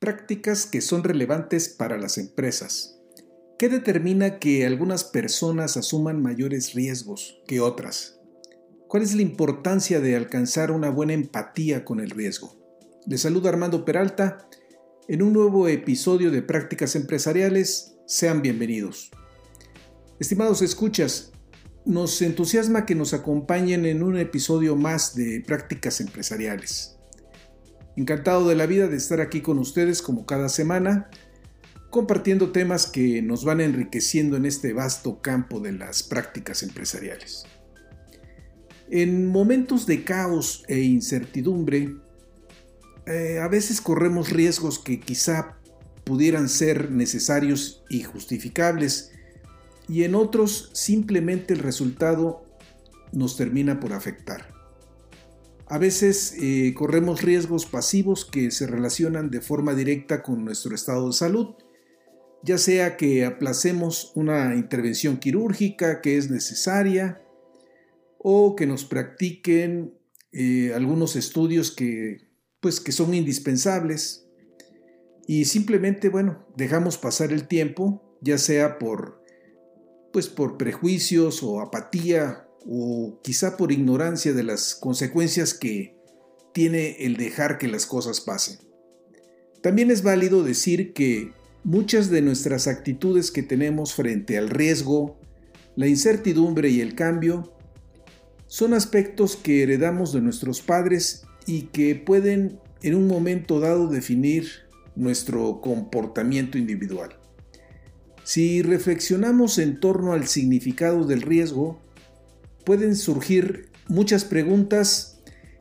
Prácticas 0.00 0.64
que 0.64 0.80
son 0.80 1.04
relevantes 1.04 1.68
para 1.68 1.98
las 1.98 2.16
empresas. 2.16 2.98
¿Qué 3.58 3.68
determina 3.68 4.38
que 4.38 4.64
algunas 4.64 5.04
personas 5.04 5.76
asuman 5.76 6.22
mayores 6.22 6.72
riesgos 6.72 7.42
que 7.46 7.60
otras? 7.60 8.18
¿Cuál 8.88 9.02
es 9.02 9.14
la 9.14 9.20
importancia 9.20 10.00
de 10.00 10.16
alcanzar 10.16 10.70
una 10.70 10.88
buena 10.88 11.12
empatía 11.12 11.84
con 11.84 12.00
el 12.00 12.08
riesgo? 12.08 12.56
Les 13.06 13.20
saluda 13.20 13.50
Armando 13.50 13.84
Peralta 13.84 14.48
en 15.06 15.20
un 15.20 15.34
nuevo 15.34 15.68
episodio 15.68 16.30
de 16.30 16.40
Prácticas 16.40 16.96
Empresariales. 16.96 17.98
Sean 18.06 18.40
bienvenidos. 18.40 19.10
Estimados 20.18 20.62
escuchas, 20.62 21.32
nos 21.84 22.22
entusiasma 22.22 22.86
que 22.86 22.94
nos 22.94 23.12
acompañen 23.12 23.84
en 23.84 24.02
un 24.02 24.16
episodio 24.16 24.76
más 24.76 25.14
de 25.14 25.44
Prácticas 25.46 26.00
Empresariales. 26.00 26.99
Encantado 28.00 28.48
de 28.48 28.54
la 28.54 28.64
vida 28.64 28.88
de 28.88 28.96
estar 28.96 29.20
aquí 29.20 29.42
con 29.42 29.58
ustedes 29.58 30.00
como 30.00 30.24
cada 30.24 30.48
semana, 30.48 31.10
compartiendo 31.90 32.50
temas 32.50 32.86
que 32.86 33.20
nos 33.20 33.44
van 33.44 33.60
enriqueciendo 33.60 34.38
en 34.38 34.46
este 34.46 34.72
vasto 34.72 35.20
campo 35.20 35.60
de 35.60 35.72
las 35.72 36.02
prácticas 36.02 36.62
empresariales. 36.62 37.44
En 38.90 39.26
momentos 39.26 39.84
de 39.84 40.02
caos 40.02 40.64
e 40.66 40.80
incertidumbre, 40.80 41.94
eh, 43.04 43.38
a 43.38 43.48
veces 43.48 43.82
corremos 43.82 44.30
riesgos 44.30 44.78
que 44.78 44.98
quizá 44.98 45.58
pudieran 46.02 46.48
ser 46.48 46.90
necesarios 46.90 47.84
y 47.90 48.02
justificables, 48.02 49.12
y 49.88 50.04
en 50.04 50.14
otros 50.14 50.70
simplemente 50.72 51.52
el 51.52 51.60
resultado 51.60 52.46
nos 53.12 53.36
termina 53.36 53.78
por 53.78 53.92
afectar. 53.92 54.59
A 55.70 55.78
veces 55.78 56.34
eh, 56.36 56.74
corremos 56.74 57.22
riesgos 57.22 57.64
pasivos 57.64 58.24
que 58.24 58.50
se 58.50 58.66
relacionan 58.66 59.30
de 59.30 59.40
forma 59.40 59.72
directa 59.72 60.20
con 60.20 60.44
nuestro 60.44 60.74
estado 60.74 61.06
de 61.06 61.12
salud, 61.12 61.54
ya 62.42 62.58
sea 62.58 62.96
que 62.96 63.24
aplacemos 63.24 64.10
una 64.16 64.56
intervención 64.56 65.18
quirúrgica 65.18 66.00
que 66.00 66.16
es 66.16 66.28
necesaria 66.28 67.22
o 68.18 68.56
que 68.56 68.66
nos 68.66 68.84
practiquen 68.84 69.94
eh, 70.32 70.72
algunos 70.74 71.14
estudios 71.14 71.70
que, 71.70 72.28
pues, 72.60 72.80
que 72.80 72.90
son 72.90 73.14
indispensables. 73.14 74.26
Y 75.28 75.44
simplemente, 75.44 76.08
bueno, 76.08 76.48
dejamos 76.56 76.98
pasar 76.98 77.32
el 77.32 77.46
tiempo, 77.46 78.18
ya 78.20 78.38
sea 78.38 78.76
por, 78.80 79.22
pues, 80.12 80.28
por 80.28 80.56
prejuicios 80.56 81.44
o 81.44 81.60
apatía 81.60 82.49
o 82.66 83.18
quizá 83.22 83.56
por 83.56 83.72
ignorancia 83.72 84.32
de 84.32 84.42
las 84.42 84.74
consecuencias 84.74 85.54
que 85.54 85.96
tiene 86.52 86.96
el 87.00 87.16
dejar 87.16 87.58
que 87.58 87.68
las 87.68 87.86
cosas 87.86 88.20
pasen. 88.20 88.58
También 89.62 89.90
es 89.90 90.02
válido 90.02 90.42
decir 90.42 90.92
que 90.92 91.32
muchas 91.64 92.10
de 92.10 92.22
nuestras 92.22 92.66
actitudes 92.66 93.30
que 93.30 93.42
tenemos 93.42 93.94
frente 93.94 94.38
al 94.38 94.48
riesgo, 94.50 95.18
la 95.76 95.86
incertidumbre 95.86 96.70
y 96.70 96.80
el 96.80 96.94
cambio 96.94 97.54
son 98.46 98.74
aspectos 98.74 99.36
que 99.36 99.62
heredamos 99.62 100.12
de 100.12 100.20
nuestros 100.20 100.60
padres 100.60 101.24
y 101.46 101.62
que 101.62 101.94
pueden 101.94 102.58
en 102.82 102.94
un 102.94 103.06
momento 103.06 103.60
dado 103.60 103.86
definir 103.88 104.48
nuestro 104.96 105.60
comportamiento 105.60 106.58
individual. 106.58 107.16
Si 108.24 108.62
reflexionamos 108.62 109.58
en 109.58 109.80
torno 109.80 110.12
al 110.12 110.26
significado 110.26 111.04
del 111.06 111.22
riesgo, 111.22 111.80
pueden 112.70 112.94
surgir 112.94 113.68
muchas 113.88 114.24
preguntas 114.24 115.20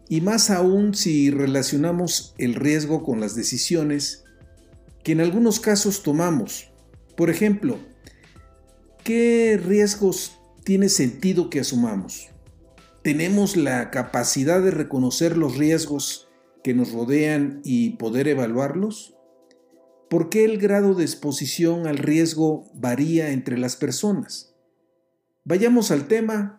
y 0.09 0.21
más 0.21 0.51
aún 0.51 0.93
si 0.93 1.31
relacionamos 1.31 2.35
el 2.37 2.53
riesgo 2.53 3.01
con 3.01 3.19
las 3.19 3.33
decisiones 3.33 4.25
que 5.03 5.13
en 5.13 5.21
algunos 5.21 5.59
casos 5.59 6.03
tomamos. 6.03 6.71
Por 7.17 7.31
ejemplo, 7.31 7.79
¿qué 9.03 9.59
riesgos 9.59 10.39
tiene 10.63 10.87
sentido 10.87 11.49
que 11.49 11.61
asumamos? 11.61 12.27
¿Tenemos 13.01 13.57
la 13.57 13.89
capacidad 13.89 14.61
de 14.61 14.69
reconocer 14.69 15.35
los 15.35 15.57
riesgos 15.57 16.29
que 16.63 16.75
nos 16.75 16.91
rodean 16.91 17.59
y 17.63 17.97
poder 17.97 18.27
evaluarlos? 18.27 19.15
¿Por 20.11 20.29
qué 20.29 20.45
el 20.45 20.59
grado 20.59 20.93
de 20.93 21.05
exposición 21.05 21.87
al 21.87 21.97
riesgo 21.97 22.69
varía 22.75 23.31
entre 23.31 23.57
las 23.57 23.75
personas? 23.77 24.53
Vayamos 25.43 25.89
al 25.89 26.07
tema 26.07 26.58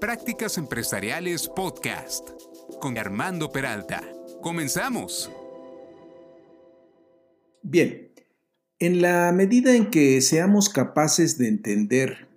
Prácticas 0.00 0.58
Empresariales 0.58 1.48
Podcast 1.48 2.28
con 2.80 2.96
Armando 2.98 3.50
Peralta. 3.50 4.00
Comenzamos. 4.40 5.28
Bien, 7.64 8.12
en 8.78 9.02
la 9.02 9.32
medida 9.32 9.74
en 9.74 9.90
que 9.90 10.20
seamos 10.20 10.68
capaces 10.68 11.36
de 11.36 11.48
entender 11.48 12.28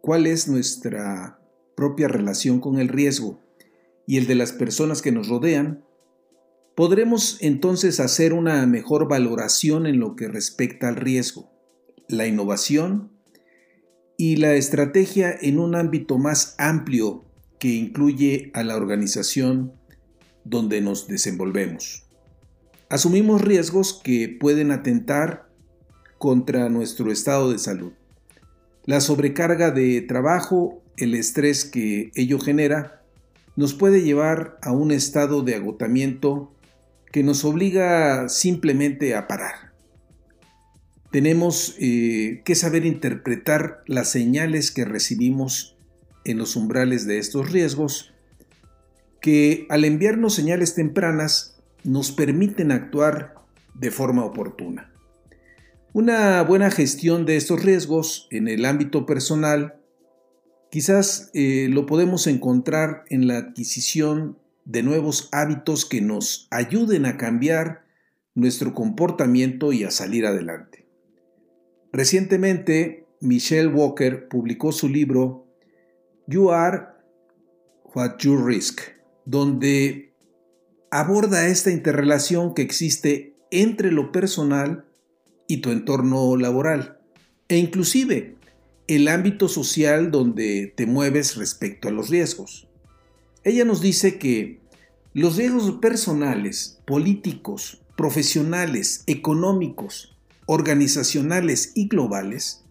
cuál 0.00 0.26
es 0.26 0.48
nuestra 0.48 1.40
propia 1.76 2.08
relación 2.08 2.58
con 2.58 2.80
el 2.80 2.88
riesgo 2.88 3.40
y 4.08 4.16
el 4.16 4.26
de 4.26 4.34
las 4.34 4.50
personas 4.50 5.00
que 5.00 5.12
nos 5.12 5.28
rodean, 5.28 5.84
podremos 6.74 7.38
entonces 7.40 8.00
hacer 8.00 8.32
una 8.32 8.66
mejor 8.66 9.08
valoración 9.08 9.86
en 9.86 10.00
lo 10.00 10.16
que 10.16 10.26
respecta 10.26 10.88
al 10.88 10.96
riesgo, 10.96 11.52
la 12.08 12.26
innovación 12.26 13.15
y 14.16 14.36
la 14.36 14.54
estrategia 14.54 15.36
en 15.40 15.58
un 15.58 15.74
ámbito 15.74 16.18
más 16.18 16.54
amplio 16.58 17.24
que 17.58 17.68
incluye 17.68 18.50
a 18.54 18.62
la 18.62 18.76
organización 18.76 19.72
donde 20.44 20.80
nos 20.80 21.08
desenvolvemos. 21.08 22.04
Asumimos 22.88 23.42
riesgos 23.42 24.00
que 24.02 24.28
pueden 24.28 24.70
atentar 24.70 25.48
contra 26.18 26.68
nuestro 26.68 27.10
estado 27.10 27.50
de 27.50 27.58
salud. 27.58 27.92
La 28.84 29.00
sobrecarga 29.00 29.70
de 29.70 30.00
trabajo, 30.02 30.82
el 30.96 31.14
estrés 31.14 31.64
que 31.64 32.10
ello 32.14 32.38
genera, 32.38 33.02
nos 33.56 33.74
puede 33.74 34.02
llevar 34.02 34.58
a 34.62 34.70
un 34.70 34.92
estado 34.92 35.42
de 35.42 35.56
agotamiento 35.56 36.52
que 37.10 37.22
nos 37.22 37.44
obliga 37.44 38.28
simplemente 38.28 39.14
a 39.14 39.26
parar. 39.26 39.65
Tenemos 41.16 41.74
eh, 41.78 42.42
que 42.44 42.54
saber 42.54 42.84
interpretar 42.84 43.82
las 43.86 44.10
señales 44.10 44.70
que 44.70 44.84
recibimos 44.84 45.74
en 46.26 46.36
los 46.36 46.56
umbrales 46.56 47.06
de 47.06 47.16
estos 47.16 47.50
riesgos, 47.50 48.12
que 49.22 49.66
al 49.70 49.86
enviarnos 49.86 50.34
señales 50.34 50.74
tempranas 50.74 51.56
nos 51.84 52.12
permiten 52.12 52.70
actuar 52.70 53.34
de 53.72 53.90
forma 53.90 54.26
oportuna. 54.26 54.92
Una 55.94 56.42
buena 56.42 56.70
gestión 56.70 57.24
de 57.24 57.38
estos 57.38 57.64
riesgos 57.64 58.28
en 58.30 58.46
el 58.46 58.66
ámbito 58.66 59.06
personal 59.06 59.80
quizás 60.70 61.30
eh, 61.32 61.68
lo 61.70 61.86
podemos 61.86 62.26
encontrar 62.26 63.04
en 63.08 63.26
la 63.26 63.38
adquisición 63.38 64.36
de 64.66 64.82
nuevos 64.82 65.30
hábitos 65.32 65.86
que 65.86 66.02
nos 66.02 66.46
ayuden 66.50 67.06
a 67.06 67.16
cambiar 67.16 67.86
nuestro 68.34 68.74
comportamiento 68.74 69.72
y 69.72 69.82
a 69.84 69.90
salir 69.90 70.26
adelante. 70.26 70.85
Recientemente, 71.96 73.06
Michelle 73.20 73.68
Walker 73.68 74.28
publicó 74.28 74.70
su 74.70 74.86
libro 74.86 75.46
You 76.26 76.50
Are 76.50 76.88
What 77.94 78.18
You 78.18 78.36
Risk, 78.36 78.82
donde 79.24 80.12
aborda 80.90 81.48
esta 81.48 81.70
interrelación 81.70 82.52
que 82.52 82.60
existe 82.60 83.34
entre 83.50 83.92
lo 83.92 84.12
personal 84.12 84.84
y 85.48 85.62
tu 85.62 85.70
entorno 85.70 86.36
laboral, 86.36 86.98
e 87.48 87.56
inclusive 87.56 88.36
el 88.88 89.08
ámbito 89.08 89.48
social 89.48 90.10
donde 90.10 90.74
te 90.76 90.84
mueves 90.84 91.36
respecto 91.36 91.88
a 91.88 91.92
los 91.92 92.10
riesgos. 92.10 92.68
Ella 93.42 93.64
nos 93.64 93.80
dice 93.80 94.18
que 94.18 94.60
los 95.14 95.38
riesgos 95.38 95.78
personales, 95.80 96.78
políticos, 96.84 97.80
profesionales, 97.96 99.02
económicos, 99.06 100.15
organizacionales 100.46 101.72
y 101.74 101.88
globales 101.88 102.66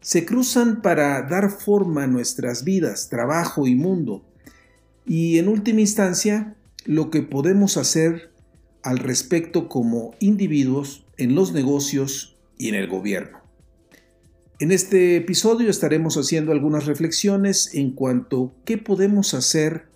se 0.00 0.24
cruzan 0.24 0.80
para 0.82 1.22
dar 1.22 1.50
forma 1.50 2.04
a 2.04 2.06
nuestras 2.06 2.64
vidas, 2.64 3.08
trabajo 3.08 3.66
y 3.66 3.74
mundo. 3.74 4.24
Y 5.06 5.38
en 5.38 5.48
última 5.48 5.80
instancia, 5.80 6.56
lo 6.84 7.10
que 7.10 7.22
podemos 7.22 7.76
hacer 7.76 8.30
al 8.82 8.98
respecto 8.98 9.68
como 9.68 10.14
individuos 10.20 11.06
en 11.18 11.34
los 11.34 11.52
negocios 11.52 12.38
y 12.56 12.68
en 12.68 12.74
el 12.74 12.88
gobierno. 12.88 13.40
En 14.58 14.72
este 14.72 15.16
episodio 15.16 15.70
estaremos 15.70 16.16
haciendo 16.16 16.52
algunas 16.52 16.86
reflexiones 16.86 17.74
en 17.74 17.92
cuanto 17.92 18.44
a 18.44 18.64
qué 18.64 18.78
podemos 18.78 19.34
hacer 19.34 19.86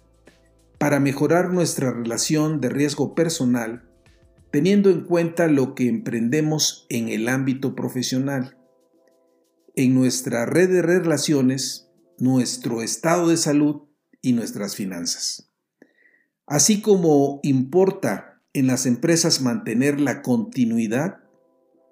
para 0.79 1.01
mejorar 1.01 1.51
nuestra 1.51 1.93
relación 1.93 2.61
de 2.61 2.69
riesgo 2.69 3.15
personal, 3.15 3.85
teniendo 4.55 4.89
en 4.89 5.01
cuenta 5.01 5.49
lo 5.49 5.75
que 5.75 5.89
emprendemos 5.89 6.87
en 6.89 7.09
el 7.09 7.29
ámbito 7.29 7.75
profesional, 7.75 8.57
en 9.75 9.97
nuestra 9.97 10.47
red 10.47 10.71
de 10.71 10.81
relaciones, 10.81 11.91
nuestro 12.19 12.81
estado 12.81 13.31
de 13.31 13.37
salud 13.37 13.89
y 14.23 14.33
nuestras 14.33 14.77
finanzas. 14.77 15.51
Así 16.47 16.81
como 16.81 17.41
importa 17.43 18.45
en 18.53 18.69
las 18.69 18.87
empresas 18.87 19.43
mantener 19.43 19.99
la 19.99 20.23
continuidad, 20.23 21.17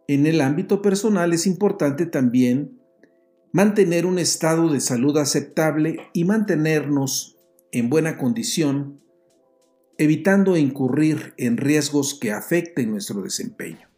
en 0.06 0.26
el 0.28 0.40
ámbito 0.40 0.82
personal 0.82 1.32
es 1.32 1.48
importante 1.48 2.06
también 2.06 2.80
mantener 3.52 4.06
un 4.06 4.20
estado 4.20 4.68
de 4.68 4.78
salud 4.78 5.18
aceptable 5.18 5.96
y 6.12 6.22
mantenernos 6.22 7.40
en 7.72 7.90
buena 7.90 8.18
condición, 8.18 9.02
evitando 10.02 10.56
incurrir 10.56 11.34
en 11.36 11.56
riesgos 11.56 12.14
que 12.14 12.32
afecten 12.32 12.90
nuestro 12.90 13.22
desempeño. 13.22 13.88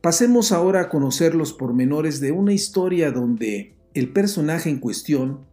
Pasemos 0.00 0.52
ahora 0.52 0.82
a 0.82 0.88
conocer 0.88 1.34
los 1.34 1.52
pormenores 1.52 2.20
de 2.20 2.32
una 2.32 2.52
historia 2.52 3.10
donde 3.10 3.74
el 3.94 4.12
personaje 4.12 4.70
en 4.70 4.78
cuestión 4.78 5.46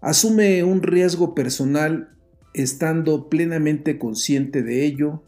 asume 0.00 0.64
un 0.64 0.82
riesgo 0.82 1.34
personal 1.34 2.16
estando 2.54 3.28
plenamente 3.28 3.98
consciente 3.98 4.62
de 4.62 4.84
ello 4.84 5.22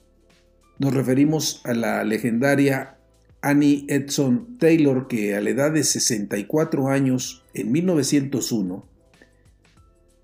nos 0.80 0.94
referimos 0.94 1.60
a 1.64 1.74
la 1.74 2.02
legendaria 2.04 2.96
Annie 3.42 3.84
Edson 3.88 4.56
Taylor 4.56 5.08
que 5.08 5.36
a 5.36 5.42
la 5.42 5.50
edad 5.50 5.72
de 5.72 5.84
64 5.84 6.88
años, 6.88 7.44
en 7.52 7.70
1901, 7.70 8.88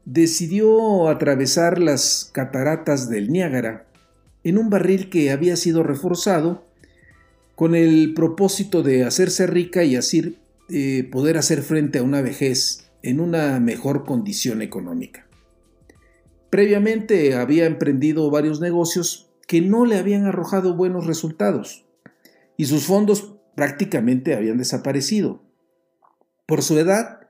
decidió 0.06 1.08
atravesar 1.08 1.79
las 1.79 2.31
cataratas 2.32 3.11
del 3.11 3.31
Niágara 3.31 3.87
en 4.44 4.56
un 4.56 4.70
barril 4.70 5.11
que 5.11 5.32
había 5.32 5.56
sido 5.56 5.82
reforzado 5.82 6.64
con 7.56 7.75
el 7.75 8.14
propósito 8.14 8.82
de 8.82 9.05
hacerse 9.05 9.47
rica 9.47 9.82
y 9.82 9.97
así 9.97 10.38
eh, 10.69 11.08
poder 11.11 11.37
hacer 11.37 11.62
frente 11.62 11.99
a 11.99 12.03
una 12.05 12.23
vejez 12.23 12.88
en 13.03 13.20
una 13.20 13.58
mejor 13.58 14.05
condición 14.05 14.62
económica. 14.62 15.26
Previamente 16.50 17.35
había 17.35 17.67
emprendido 17.67 18.31
varios 18.31 18.61
negocios 18.61 19.29
que 19.49 19.61
no 19.61 19.87
le 19.87 19.99
habían 19.99 20.26
arrojado 20.26 20.76
buenos 20.76 21.06
resultados 21.06 21.85
y 22.56 22.67
sus 22.67 22.85
fondos 22.85 23.35
prácticamente 23.56 24.37
habían 24.37 24.58
desaparecido. 24.58 25.43
Por 26.47 26.62
su 26.62 26.79
edad, 26.79 27.25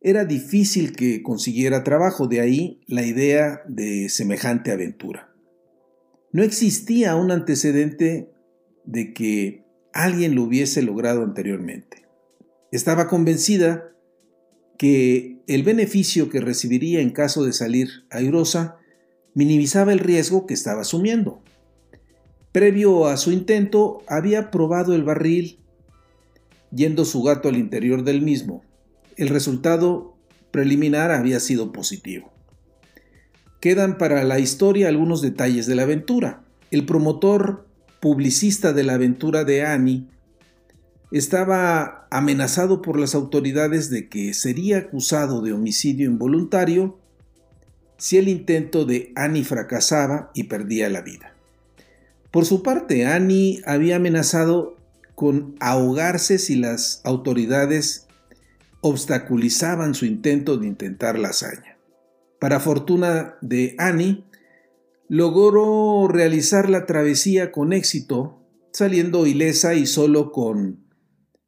era 0.00 0.24
difícil 0.24 0.96
que 0.96 1.22
consiguiera 1.22 1.84
trabajo, 1.84 2.26
de 2.26 2.40
ahí 2.40 2.80
la 2.86 3.04
idea 3.04 3.62
de 3.68 4.08
semejante 4.08 4.72
aventura. 4.72 5.34
No 6.32 6.42
existía 6.42 7.16
un 7.16 7.30
antecedente 7.30 8.30
de 8.84 9.12
que 9.12 9.64
alguien 9.92 10.34
lo 10.34 10.44
hubiese 10.44 10.82
logrado 10.82 11.22
anteriormente. 11.22 12.06
Estaba 12.72 13.08
convencida 13.08 13.92
que 14.78 15.42
el 15.46 15.64
beneficio 15.64 16.30
que 16.30 16.40
recibiría 16.40 17.00
en 17.00 17.10
caso 17.10 17.44
de 17.44 17.52
salir 17.52 17.88
airosa 18.10 18.78
minimizaba 19.34 19.92
el 19.92 19.98
riesgo 19.98 20.46
que 20.46 20.54
estaba 20.54 20.82
asumiendo. 20.82 21.42
Previo 22.52 23.06
a 23.06 23.16
su 23.16 23.32
intento, 23.32 24.02
había 24.08 24.50
probado 24.50 24.94
el 24.94 25.04
barril 25.04 25.60
yendo 26.72 27.04
su 27.04 27.22
gato 27.22 27.48
al 27.48 27.56
interior 27.56 28.02
del 28.04 28.22
mismo. 28.22 28.64
El 29.20 29.28
resultado 29.28 30.16
preliminar 30.50 31.10
había 31.10 31.40
sido 31.40 31.72
positivo. 31.72 32.32
Quedan 33.60 33.98
para 33.98 34.24
la 34.24 34.38
historia 34.38 34.88
algunos 34.88 35.20
detalles 35.20 35.66
de 35.66 35.74
la 35.74 35.82
aventura. 35.82 36.42
El 36.70 36.86
promotor 36.86 37.66
publicista 38.00 38.72
de 38.72 38.82
la 38.82 38.94
aventura 38.94 39.44
de 39.44 39.66
Annie 39.66 40.06
estaba 41.12 42.08
amenazado 42.10 42.80
por 42.80 42.98
las 42.98 43.14
autoridades 43.14 43.90
de 43.90 44.08
que 44.08 44.32
sería 44.32 44.78
acusado 44.78 45.42
de 45.42 45.52
homicidio 45.52 46.06
involuntario 46.06 46.98
si 47.98 48.16
el 48.16 48.26
intento 48.26 48.86
de 48.86 49.12
Annie 49.16 49.44
fracasaba 49.44 50.30
y 50.32 50.44
perdía 50.44 50.88
la 50.88 51.02
vida. 51.02 51.34
Por 52.30 52.46
su 52.46 52.62
parte, 52.62 53.04
Annie 53.04 53.60
había 53.66 53.96
amenazado 53.96 54.78
con 55.14 55.56
ahogarse 55.60 56.38
si 56.38 56.56
las 56.56 57.02
autoridades 57.04 58.06
obstaculizaban 58.80 59.94
su 59.94 60.06
intento 60.06 60.56
de 60.56 60.66
intentar 60.66 61.18
la 61.18 61.28
hazaña. 61.28 61.78
Para 62.38 62.60
fortuna 62.60 63.36
de 63.40 63.74
Annie, 63.78 64.24
logró 65.08 66.08
realizar 66.08 66.70
la 66.70 66.86
travesía 66.86 67.52
con 67.52 67.72
éxito, 67.72 68.38
saliendo 68.72 69.26
ilesa 69.26 69.74
y 69.74 69.86
solo 69.86 70.32
con 70.32 70.84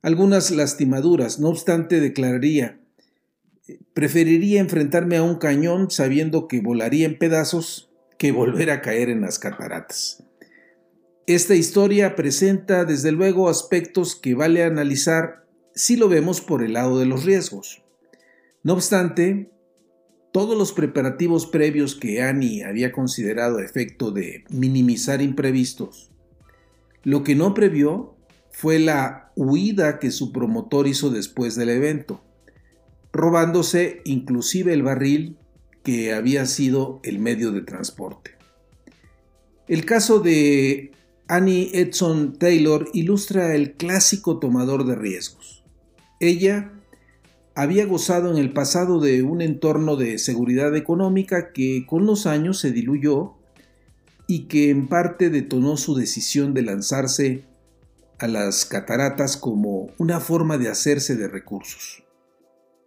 algunas 0.03 0.51
lastimaduras. 0.51 1.39
No 1.39 1.49
obstante, 1.49 2.01
declararía, 2.01 2.83
Preferiría 3.95 4.61
enfrentarme 4.61 5.17
a 5.17 5.23
un 5.23 5.37
cañón 5.37 5.91
sabiendo 5.91 6.49
que 6.49 6.61
volaría 6.61 7.07
en 7.07 7.19
pedazos 7.19 7.91
que 8.19 8.33
volver 8.33 8.71
a 8.71 8.81
caer 8.81 9.09
en 9.09 9.21
las 9.21 9.39
cataratas. 9.39 10.25
Esta 11.27 11.55
historia 11.55 12.17
presenta 12.17 12.85
desde 12.85 13.13
luego 13.13 13.49
aspectos 13.49 14.17
que 14.17 14.35
vale 14.35 14.65
analizar 14.65 15.42
si 15.75 15.97
lo 15.97 16.09
vemos 16.09 16.41
por 16.41 16.63
el 16.63 16.75
lado 16.75 16.99
de 16.99 17.07
los 17.07 17.25
riesgos. 17.25 17.83
No 18.63 18.75
obstante, 18.75 19.51
todos 20.33 20.57
los 20.57 20.73
preparativos 20.73 21.47
previos 21.47 21.95
que 21.95 22.23
Annie 22.23 22.63
había 22.63 22.93
considerado 22.93 23.59
efecto 23.59 24.11
de 24.11 24.45
minimizar 24.51 25.21
imprevistos, 25.21 26.11
lo 27.03 27.25
que 27.25 27.35
no 27.35 27.55
previó 27.55 28.17
fue 28.51 28.79
la 28.79 29.33
huida 29.35 29.99
que 29.99 30.11
su 30.11 30.33
promotor 30.33 30.87
hizo 30.87 31.11
después 31.11 31.57
del 31.57 31.71
evento 31.71 32.23
robándose 33.13 34.01
inclusive 34.05 34.73
el 34.73 34.83
barril 34.83 35.37
que 35.85 36.15
había 36.15 36.47
sido 36.47 37.01
el 37.03 37.19
medio 37.19 37.53
de 37.53 37.61
transporte. 37.61 38.33
El 39.69 39.85
caso 39.85 40.21
de 40.21 40.93
Annie 41.29 41.71
Edson 41.75 42.39
Taylor 42.39 42.89
ilustra 42.95 43.55
el 43.55 43.75
clásico 43.75 44.39
tomador 44.39 44.87
de 44.87 44.95
riesgos. 44.95 45.62
Ella 46.23 46.71
había 47.57 47.85
gozado 47.85 48.31
en 48.31 48.37
el 48.37 48.53
pasado 48.53 49.01
de 49.01 49.25
un 49.25 49.43
entorno 49.43 49.97
de 49.97 50.19
seguridad 50.19 50.77
económica 50.77 51.53
que 51.53 51.85
con 51.85 52.07
los 52.07 52.27
años 52.27 52.61
se 52.61 52.71
diluyó 52.71 53.35
y 54.29 54.45
que 54.45 54.71
en 54.71 54.87
parte 54.87 55.31
detonó 55.31 55.77
su 55.77 55.97
decisión 55.97 56.55
de 56.55 56.63
lanzarse 56.63 57.45
a 58.21 58.29
las 58.29 58.67
cataratas 58.67 59.37
como 59.37 59.91
una 59.99 60.21
forma 60.21 60.59
de 60.59 60.69
hacerse 60.69 61.17
de 61.17 61.27
recursos. 61.27 62.05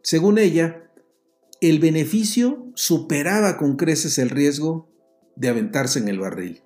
Según 0.01 0.37
ella, 0.37 0.89
el 1.59 1.79
beneficio 1.79 2.71
superaba 2.73 3.57
con 3.57 3.75
creces 3.75 4.17
el 4.17 4.29
riesgo 4.29 4.87
de 5.35 5.49
aventarse 5.49 5.99
en 5.99 6.07
el 6.07 6.19
barril. 6.19 6.63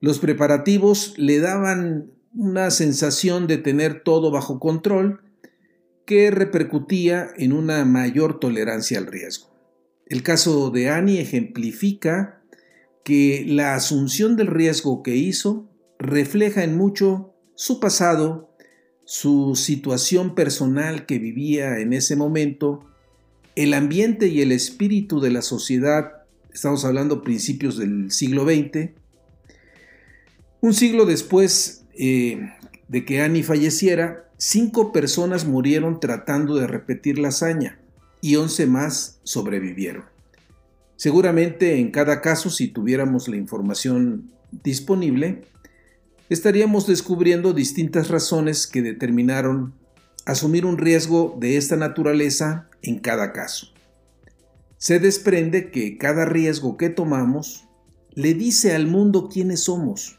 Los 0.00 0.18
preparativos 0.18 1.12
le 1.18 1.40
daban 1.40 2.10
una 2.34 2.70
sensación 2.70 3.46
de 3.46 3.58
tener 3.58 4.02
todo 4.02 4.30
bajo 4.30 4.60
control 4.60 5.27
que 6.08 6.30
repercutía 6.30 7.28
en 7.36 7.52
una 7.52 7.84
mayor 7.84 8.40
tolerancia 8.40 8.96
al 8.96 9.06
riesgo. 9.06 9.50
El 10.06 10.22
caso 10.22 10.70
de 10.70 10.88
Annie 10.88 11.20
ejemplifica 11.20 12.42
que 13.04 13.44
la 13.46 13.74
asunción 13.74 14.34
del 14.34 14.46
riesgo 14.46 15.02
que 15.02 15.16
hizo 15.16 15.68
refleja 15.98 16.64
en 16.64 16.78
mucho 16.78 17.34
su 17.54 17.78
pasado 17.78 18.56
su 19.04 19.54
situación 19.54 20.34
personal 20.34 21.04
que 21.04 21.18
vivía 21.18 21.78
en 21.78 21.92
ese 21.92 22.16
momento, 22.16 22.86
el 23.54 23.74
ambiente 23.74 24.28
y 24.28 24.40
el 24.40 24.50
espíritu 24.52 25.20
de 25.20 25.30
la 25.30 25.42
sociedad, 25.42 26.22
estamos 26.50 26.86
hablando 26.86 27.22
principios 27.22 27.76
del 27.76 28.10
siglo 28.10 28.46
XX, 28.46 28.92
un 30.62 30.72
siglo 30.72 31.04
después 31.04 31.84
eh, 31.98 32.48
de 32.88 33.04
que 33.04 33.20
Annie 33.20 33.42
falleciera, 33.42 34.30
cinco 34.36 34.92
personas 34.92 35.46
murieron 35.46 36.00
tratando 36.00 36.56
de 36.56 36.66
repetir 36.66 37.18
la 37.18 37.28
hazaña 37.28 37.78
y 38.20 38.36
once 38.36 38.66
más 38.66 39.20
sobrevivieron. 39.22 40.04
Seguramente 40.96 41.78
en 41.78 41.90
cada 41.90 42.20
caso, 42.20 42.50
si 42.50 42.68
tuviéramos 42.68 43.28
la 43.28 43.36
información 43.36 44.32
disponible, 44.64 45.42
estaríamos 46.28 46.86
descubriendo 46.86 47.52
distintas 47.52 48.08
razones 48.08 48.66
que 48.66 48.82
determinaron 48.82 49.74
asumir 50.24 50.66
un 50.66 50.76
riesgo 50.76 51.36
de 51.38 51.56
esta 51.56 51.76
naturaleza 51.76 52.68
en 52.82 52.98
cada 52.98 53.32
caso. 53.32 53.68
Se 54.76 54.98
desprende 54.98 55.70
que 55.70 55.98
cada 55.98 56.24
riesgo 56.24 56.76
que 56.76 56.88
tomamos 56.88 57.68
le 58.12 58.34
dice 58.34 58.74
al 58.74 58.86
mundo 58.86 59.28
quiénes 59.32 59.64
somos. 59.64 60.17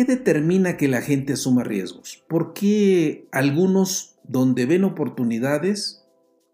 ¿Qué 0.00 0.06
determina 0.06 0.78
que 0.78 0.88
la 0.88 1.02
gente 1.02 1.34
asuma 1.34 1.62
riesgos? 1.62 2.24
¿Por 2.26 2.54
qué 2.54 3.28
algunos 3.32 4.14
donde 4.22 4.64
ven 4.64 4.84
oportunidades, 4.84 6.06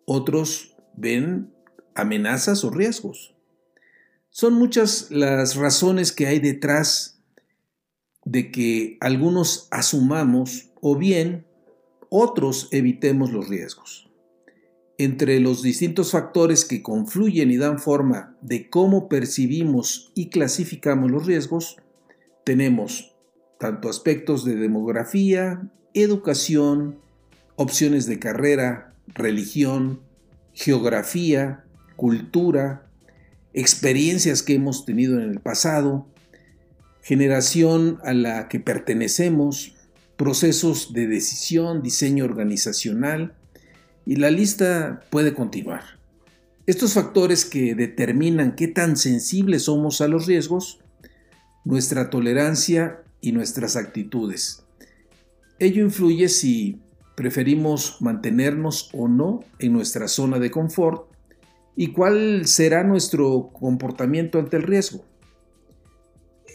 otros 0.05 0.75
ven 0.97 1.55
amenazas 1.95 2.65
o 2.65 2.71
riesgos? 2.71 3.37
Son 4.31 4.55
muchas 4.55 5.13
las 5.13 5.55
razones 5.55 6.11
que 6.11 6.27
hay 6.27 6.41
detrás 6.41 7.21
de 8.25 8.51
que 8.51 8.99
algunos 9.01 9.69
asumamos 9.71 10.73
o 10.81 10.97
bien 10.97 11.47
otros 12.09 12.67
evitemos 12.73 13.31
los 13.31 13.49
riesgos. 13.49 14.11
Entre 14.99 15.39
los 15.39 15.63
distintos 15.63 16.11
factores 16.11 16.65
que 16.65 16.83
confluyen 16.83 17.53
y 17.53 17.59
dan 17.59 17.79
forma 17.79 18.37
de 18.41 18.69
cómo 18.69 19.09
percibimos 19.09 20.11
y 20.17 20.31
clasificamos 20.31 21.13
los 21.13 21.27
riesgos, 21.27 21.77
tenemos 22.43 23.16
tanto 23.59 23.89
aspectos 23.89 24.45
de 24.45 24.57
demografía, 24.57 25.69
educación, 25.95 26.99
opciones 27.57 28.07
de 28.07 28.19
carrera, 28.19 28.95
religión, 29.09 30.01
geografía, 30.53 31.65
cultura, 31.97 32.87
experiencias 33.55 34.43
que 34.43 34.55
hemos 34.55 34.85
tenido 34.85 35.19
en 35.19 35.31
el 35.31 35.41
pasado, 35.41 36.07
generación 37.03 37.99
a 38.05 38.13
la 38.13 38.49
que 38.49 38.61
pertenecemos, 38.61 39.75
procesos 40.17 40.93
de 40.93 41.07
decisión, 41.07 41.83
diseño 41.83 42.25
organizacional, 42.25 43.35
y 44.05 44.17
la 44.17 44.31
lista 44.31 45.01
puede 45.11 45.35
continuar. 45.35 45.83
Estos 46.67 46.95
factores 46.95 47.45
que 47.45 47.75
determinan 47.75 48.57
qué 48.57 48.69
tan 48.69 48.97
sensibles 48.97 49.65
somos 49.65 50.01
a 50.01 50.09
los 50.09 50.27
riesgos, 50.27 50.81
nuestra 51.65 52.11
tolerancia 52.11 53.03
y 53.21 53.33
nuestras 53.33 53.77
actitudes. 53.77 54.65
Ello 55.59 55.85
influye 55.85 56.29
si 56.29 56.81
preferimos 57.15 57.97
mantenernos 58.01 58.91
o 58.93 59.09
no 59.09 59.41
en 59.59 59.73
nuestra 59.73 60.07
zona 60.07 60.39
de 60.39 60.51
confort 60.51 61.11
y 61.75 61.93
cuál 61.93 62.47
será 62.47 62.85
nuestro 62.85 63.51
comportamiento 63.53 64.39
ante 64.39 64.57
el 64.57 64.63
riesgo. 64.63 65.05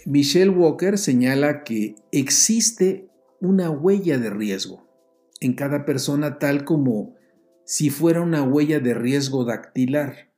Michelle 0.05 0.49
Walker 0.49 0.97
señala 0.97 1.63
que 1.63 1.95
existe 2.11 3.09
una 3.39 3.69
huella 3.69 4.17
de 4.17 4.29
riesgo 4.29 4.87
en 5.39 5.53
cada 5.53 5.85
persona 5.85 6.39
tal 6.39 6.63
como 6.63 7.15
si 7.65 7.89
fuera 7.89 8.21
una 8.21 8.43
huella 8.43 8.79
de 8.79 8.93
riesgo 8.93 9.45
dactilar. 9.45 10.31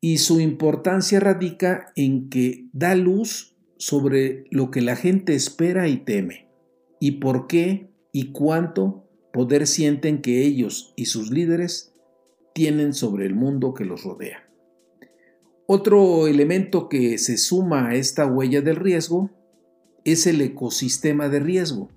Y 0.00 0.18
su 0.18 0.40
importancia 0.40 1.18
radica 1.18 1.92
en 1.96 2.28
que 2.28 2.68
da 2.72 2.94
luz 2.94 3.55
sobre 3.78 4.44
lo 4.50 4.70
que 4.70 4.80
la 4.80 4.96
gente 4.96 5.34
espera 5.34 5.88
y 5.88 5.98
teme, 5.98 6.48
y 7.00 7.12
por 7.12 7.46
qué 7.46 7.90
y 8.12 8.32
cuánto 8.32 9.04
poder 9.32 9.66
sienten 9.66 10.22
que 10.22 10.42
ellos 10.42 10.94
y 10.96 11.06
sus 11.06 11.30
líderes 11.30 11.94
tienen 12.54 12.94
sobre 12.94 13.26
el 13.26 13.34
mundo 13.34 13.74
que 13.74 13.84
los 13.84 14.02
rodea. 14.04 14.48
Otro 15.66 16.26
elemento 16.26 16.88
que 16.88 17.18
se 17.18 17.36
suma 17.36 17.88
a 17.88 17.94
esta 17.96 18.24
huella 18.24 18.62
del 18.62 18.76
riesgo 18.76 19.30
es 20.04 20.26
el 20.26 20.40
ecosistema 20.40 21.28
de 21.28 21.40
riesgo, 21.40 21.90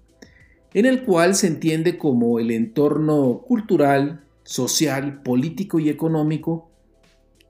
en 0.74 0.86
el 0.86 1.06
cual 1.06 1.36
se 1.36 1.48
entiende 1.48 1.98
como 1.98 2.40
el 2.40 2.52
entorno 2.52 3.44
cultural, 3.48 4.26
social, 4.44 5.22
político 5.22 5.80
y 5.80 5.90
económico 5.90 6.72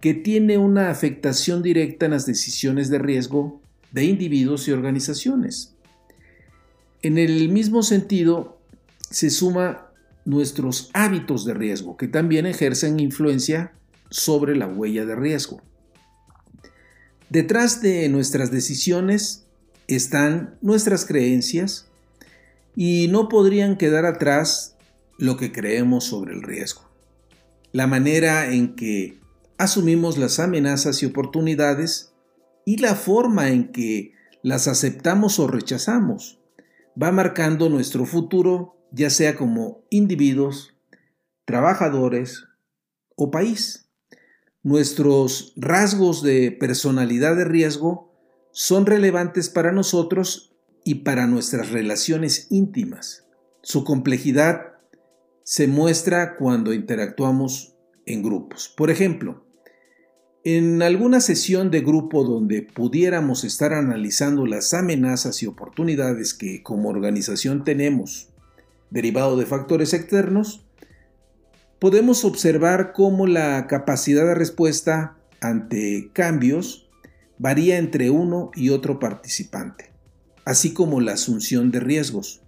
que 0.02 0.14
tiene 0.14 0.58
una 0.58 0.90
afectación 0.90 1.64
directa 1.64 2.06
en 2.06 2.12
las 2.12 2.26
decisiones 2.26 2.90
de 2.90 3.00
riesgo 3.00 3.62
de 3.92 4.06
individuos 4.06 4.68
y 4.68 4.72
organizaciones. 4.72 5.76
En 7.02 7.18
el 7.18 7.50
mismo 7.50 7.84
sentido, 7.84 8.60
se 9.10 9.30
suma 9.30 9.88
nuestros 10.26 10.90
hábitos 10.94 11.46
de 11.46 11.54
riesgo, 11.54 11.98
que 11.98 12.08
también 12.08 12.46
ejercen 12.46 13.00
influencia 13.00 13.74
sobre 14.10 14.56
la 14.56 14.68
huella 14.68 15.06
de 15.06 15.16
riesgo. 15.16 15.62
Detrás 17.30 17.82
de 17.82 18.10
nuestras 18.10 18.52
decisiones 18.52 19.46
están 19.88 20.58
nuestras 20.62 21.06
creencias, 21.06 21.90
y 22.76 23.10
no 23.10 23.28
podrían 23.28 23.76
quedar 23.76 24.06
atrás 24.06 24.78
lo 25.18 25.36
que 25.36 25.52
creemos 25.52 26.06
sobre 26.06 26.34
el 26.34 26.42
riesgo. 26.42 26.90
La 27.74 27.88
manera 27.88 28.54
en 28.54 28.76
que 28.76 29.20
asumimos 29.58 30.18
las 30.18 30.40
amenazas 30.40 31.04
y 31.04 31.06
oportunidades 31.06 32.09
y 32.70 32.78
la 32.78 32.94
forma 32.94 33.50
en 33.50 33.72
que 33.72 34.14
las 34.44 34.68
aceptamos 34.68 35.40
o 35.40 35.48
rechazamos 35.48 36.40
va 37.02 37.12
marcando 37.12 37.68
nuestro 37.68 38.06
futuro 38.06 38.86
ya 38.92 39.10
sea 39.10 39.36
como 39.36 39.82
individuos, 39.90 40.76
trabajadores 41.46 42.44
o 43.16 43.32
país. 43.32 43.90
Nuestros 44.62 45.54
rasgos 45.56 46.22
de 46.22 46.52
personalidad 46.52 47.36
de 47.36 47.46
riesgo 47.46 48.14
son 48.52 48.86
relevantes 48.86 49.50
para 49.50 49.72
nosotros 49.72 50.56
y 50.86 50.96
para 51.04 51.26
nuestras 51.26 51.72
relaciones 51.72 52.52
íntimas. 52.52 53.26
Su 53.64 53.84
complejidad 53.84 54.74
se 55.42 55.68
muestra 55.68 56.36
cuando 56.36 56.72
interactuamos 56.74 57.74
en 58.06 58.22
grupos. 58.22 58.72
Por 58.78 58.92
ejemplo, 58.92 59.49
en 60.44 60.82
alguna 60.82 61.20
sesión 61.20 61.70
de 61.72 61.82
grupo 61.82 62.24
donde 62.24 62.62
pudiéramos 62.62 63.44
estar 63.44 63.74
analizando 63.74 64.46
las 64.46 64.74
amenazas 64.74 65.44
y 65.44 65.48
oportunidades 65.48 66.34
que 66.34 66.64
como 66.64 66.90
organización 66.90 67.64
tenemos 67.64 68.30
derivado 68.90 69.38
de 69.38 69.46
factores 69.46 69.94
externos, 69.94 70.66
podemos 71.80 72.26
observar 72.26 72.94
cómo 72.94 73.28
la 73.28 73.68
capacidad 73.68 74.26
de 74.26 74.36
respuesta 74.36 75.18
ante 75.42 76.10
cambios 76.14 76.90
varía 77.38 77.78
entre 77.78 78.10
uno 78.10 78.52
y 78.56 78.70
otro 78.70 79.00
participante 79.00 79.90
así 80.50 80.74
como 80.74 81.00
la 81.00 81.12
asunción 81.14 81.70
de 81.70 81.80
riesgos, 81.80 82.42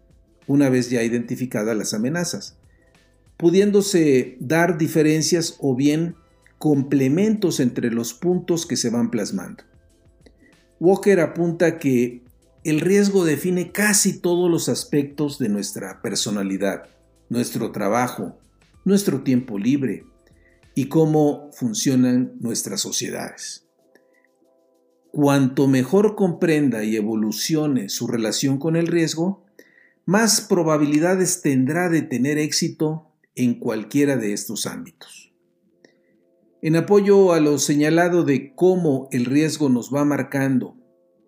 una 0.48 0.70
vez 0.70 0.90
ya 0.90 1.04
identificadas 1.04 1.78
las 1.78 1.94
amenazas, 1.94 2.58
pudiéndose 3.38 4.38
dar 4.40 4.80
diferencias 4.80 5.56
o 5.60 5.76
bien 5.76 6.16
complementos 6.62 7.60
entre 7.60 7.90
los 7.90 8.14
puntos 8.14 8.68
que 8.68 8.78
se 8.78 8.92
van 8.92 9.10
plasmando. 9.10 9.64
Walker 10.80 11.20
apunta 11.20 11.80
que 11.80 12.24
el 12.64 12.82
riesgo 12.82 13.26
define 13.26 13.72
casi 13.72 14.22
todos 14.22 14.50
los 14.50 14.70
aspectos 14.70 15.40
de 15.40 15.50
nuestra 15.50 16.04
personalidad, 16.04 16.84
nuestro 17.30 17.72
trabajo, 17.72 18.38
nuestro 18.86 19.24
tiempo 19.24 19.58
libre 19.58 20.06
y 20.76 20.86
cómo 20.86 21.50
funcionan 21.52 22.34
nuestras 22.40 22.80
sociedades. 22.80 23.68
Cuanto 25.12 25.68
mejor 25.68 26.16
comprenda 26.16 26.84
y 26.84 26.96
evolucione 26.96 27.90
su 27.90 28.06
relación 28.06 28.60
con 28.60 28.76
el 28.76 28.86
riesgo, 28.86 29.44
más 30.06 30.42
probabilidades 30.42 31.42
tendrá 31.42 31.90
de 31.90 32.04
tener 32.04 32.38
éxito 32.38 33.08
en 33.34 33.56
cualquiera 33.56 34.16
de 34.16 34.34
estos 34.34 34.68
ámbitos. 34.68 35.31
En 36.64 36.76
apoyo 36.76 37.34
a 37.34 37.40
lo 37.40 37.58
señalado 37.58 38.24
de 38.24 38.54
cómo 38.54 39.10
el 39.12 39.26
riesgo 39.26 39.68
nos 39.68 39.92
va 39.92 40.06
marcando 40.06 40.78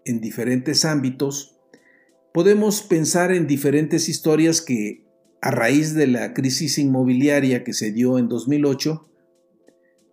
en 0.06 0.22
diferentes 0.22 0.86
ámbitos, 0.86 1.56
podemos 2.36 2.84
pensar 2.84 3.32
en 3.32 3.48
diferentes 3.48 4.10
historias 4.10 4.62
que, 4.62 5.08
a 5.42 5.50
raíz 5.50 5.96
de 5.96 6.06
la 6.06 6.36
crisis 6.36 6.78
inmobiliaria 6.78 7.64
que 7.64 7.74
se 7.74 7.92
dio 7.92 8.20
en 8.20 8.30
2008, 8.30 9.10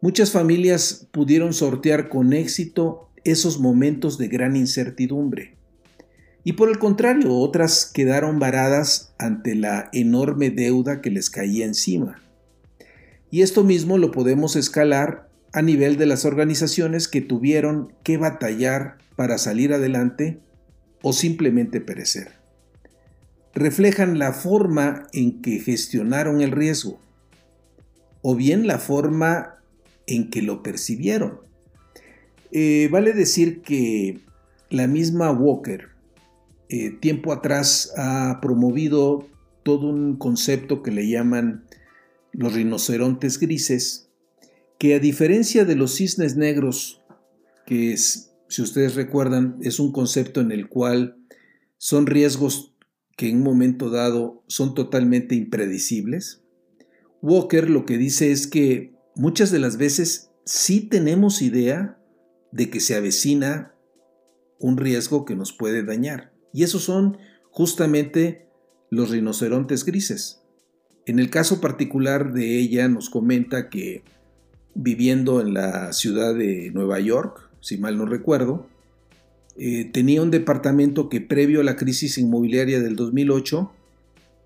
muchas 0.01 0.33
familias 0.33 1.07
pudieron 1.13 1.53
sortear 1.53 2.09
con 2.09 2.33
éxito 2.33 3.11
esos 3.23 3.61
momentos 3.61 4.17
de 4.17 4.29
gran 4.29 4.57
incertidumbre. 4.57 5.59
Y 6.45 6.55
por 6.55 6.71
el 6.71 6.79
contrario, 6.79 7.37
otras 7.37 7.85
quedaron 7.93 8.39
varadas 8.39 9.15
ante 9.19 9.55
la 9.55 9.91
enorme 9.93 10.49
deuda 10.49 11.03
que 11.03 11.11
les 11.11 11.29
caía 11.29 11.67
encima. 11.67 12.23
Y 13.31 13.43
esto 13.43 13.65
mismo 13.65 13.99
lo 13.99 14.11
podemos 14.11 14.57
escalar 14.57 15.29
a 15.53 15.63
nivel 15.63 15.97
de 15.97 16.07
las 16.07 16.25
organizaciones 16.25 17.09
que 17.09 17.21
tuvieron 17.21 17.93
que 18.03 18.17
batallar 18.17 18.99
para 19.17 19.39
salir 19.39 19.73
adelante 19.73 20.41
o 21.03 21.13
simplemente 21.13 21.81
perecer. 21.81 22.33
Reflejan 23.55 24.19
la 24.19 24.33
forma 24.33 25.07
en 25.13 25.43
que 25.43 25.59
gestionaron 25.59 26.41
el 26.41 26.53
riesgo 26.53 27.01
o 28.23 28.37
bien 28.37 28.67
la 28.67 28.79
forma 28.79 29.57
en 30.07 30.31
que 30.31 30.43
lo 30.43 30.63
percibieron 30.63 31.41
Eh, 32.53 32.89
vale 32.91 33.13
decir 33.13 33.63
que 33.63 34.19
la 34.71 34.89
misma 34.89 35.31
Walker 35.31 35.91
eh, 36.69 36.91
tiempo 36.91 37.33
atrás 37.33 37.93
ha 37.97 38.41
promovido 38.43 39.29
todo 39.63 39.87
un 39.87 40.17
concepto 40.17 40.83
que 40.83 40.91
le 40.91 41.09
llaman 41.09 41.63
los 42.33 42.55
rinocerontes 42.55 43.39
grises, 43.39 44.09
que 44.79 44.95
a 44.95 44.99
diferencia 44.99 45.65
de 45.65 45.77
los 45.77 45.97
cisnes 45.97 46.37
negros, 46.37 47.03
que 47.67 47.97
si 47.97 48.63
ustedes 48.63 48.95
recuerdan, 48.95 49.59
es 49.63 49.79
un 49.79 49.93
concepto 49.93 50.41
en 50.41 50.53
el 50.53 50.69
cual 50.69 51.17
son 51.79 52.07
riesgos 52.07 52.75
que 53.17 53.29
en 53.29 53.37
un 53.39 53.43
momento 53.43 53.91
dado 53.91 54.43
son 54.47 54.75
totalmente 54.75 55.35
impredecibles, 55.35 56.41
Walker 57.23 57.69
lo 57.69 57.85
que 57.85 57.99
dice 57.99 58.33
es 58.33 58.47
que 58.47 58.95
muchas 59.15 59.51
de 59.51 59.59
las 59.59 59.77
veces 59.77 60.31
sí 60.45 60.81
tenemos 60.81 61.43
idea 61.43 61.99
de 62.51 62.71
que 62.71 62.81
se 62.81 62.97
avecina 62.97 63.75
un 64.59 64.77
riesgo 64.77 65.25
que 65.25 65.37
nos 65.37 65.53
puede 65.53 65.85
dañar. 65.85 66.33
Y 66.53 66.65
esos 66.65 66.83
son 66.83 67.19
justamente 67.51 68.49
los 68.91 69.11
rinocerontes 69.11 69.85
grises. 69.85 70.40
En 71.07 71.19
el 71.19 71.31
caso 71.31 71.61
particular 71.61 72.33
de 72.33 72.59
ella 72.59 72.89
nos 72.89 73.11
comenta 73.11 73.69
que 73.69 74.03
viviendo 74.75 75.41
en 75.41 75.55
la 75.55 75.93
ciudad 75.93 76.35
de 76.35 76.71
Nueva 76.73 77.01
York, 77.01 77.51
si 77.61 77.79
mal 77.79 77.99
no 77.99 78.07
recuerdo, 78.07 78.67
eh, 79.57 79.85
tenía 79.93 80.23
un 80.23 80.31
departamento 80.31 81.09
que 81.09 81.21
previo 81.21 81.61
a 81.61 81.65
la 81.65 81.77
crisis 81.77 82.19
inmobiliaria 82.19 82.81
del 82.81 82.97
2008 82.97 83.73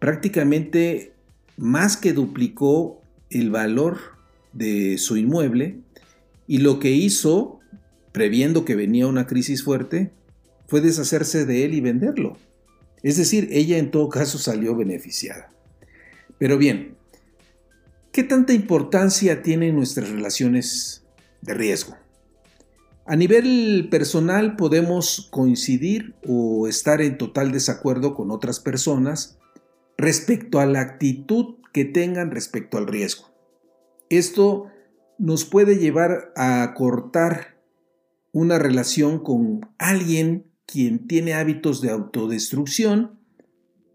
prácticamente 0.05 1.13
más 1.57 1.97
que 1.97 2.13
duplicó 2.13 3.01
el 3.31 3.51
valor 3.51 3.99
de 4.53 4.99
su 4.99 5.17
inmueble 5.17 5.79
y 6.47 6.59
lo 6.59 6.79
que 6.79 6.91
hizo, 6.91 7.61
previendo 8.13 8.67
que 8.67 8.75
venía 8.75 9.07
una 9.07 9.27
crisis 9.27 9.65
fuerte, 9.65 10.11
fue 10.67 10.83
deshacerse 10.83 11.47
de 11.47 11.65
él 11.65 11.73
y 11.73 11.81
venderlo. 11.81 12.37
Es 13.03 13.17
decir, 13.17 13.49
ella 13.51 13.79
en 13.79 13.91
todo 13.91 14.11
caso 14.11 14.37
salió 14.37 14.77
beneficiada. 14.77 15.54
Pero 16.39 16.59
bien, 16.59 16.97
¿qué 18.13 18.23
tanta 18.23 18.53
importancia 18.53 19.43
tienen 19.43 19.77
nuestras 19.77 20.11
relaciones 20.11 21.05
de 21.43 21.55
riesgo? 21.55 21.97
A 23.07 23.17
nivel 23.17 23.89
personal 23.91 24.57
podemos 24.57 25.29
coincidir 25.31 26.15
o 26.27 26.67
estar 26.69 27.03
en 27.03 27.19
total 27.19 27.53
desacuerdo 27.53 28.15
con 28.15 28.31
otras 28.31 28.61
personas 28.61 29.39
respecto 29.99 30.59
a 30.59 30.67
la 30.67 30.81
actitud 30.81 31.57
que 31.73 31.85
tengan 31.85 32.31
respecto 32.31 32.79
al 32.79 32.87
riesgo. 32.87 33.35
Esto 34.09 34.71
nos 35.19 35.45
puede 35.45 35.77
llevar 35.77 36.33
a 36.37 36.73
cortar 36.75 37.59
una 38.33 38.59
relación 38.59 39.23
con 39.23 39.69
alguien 39.79 40.47
quien 40.67 41.07
tiene 41.07 41.35
hábitos 41.35 41.81
de 41.83 41.91
autodestrucción, 41.91 43.21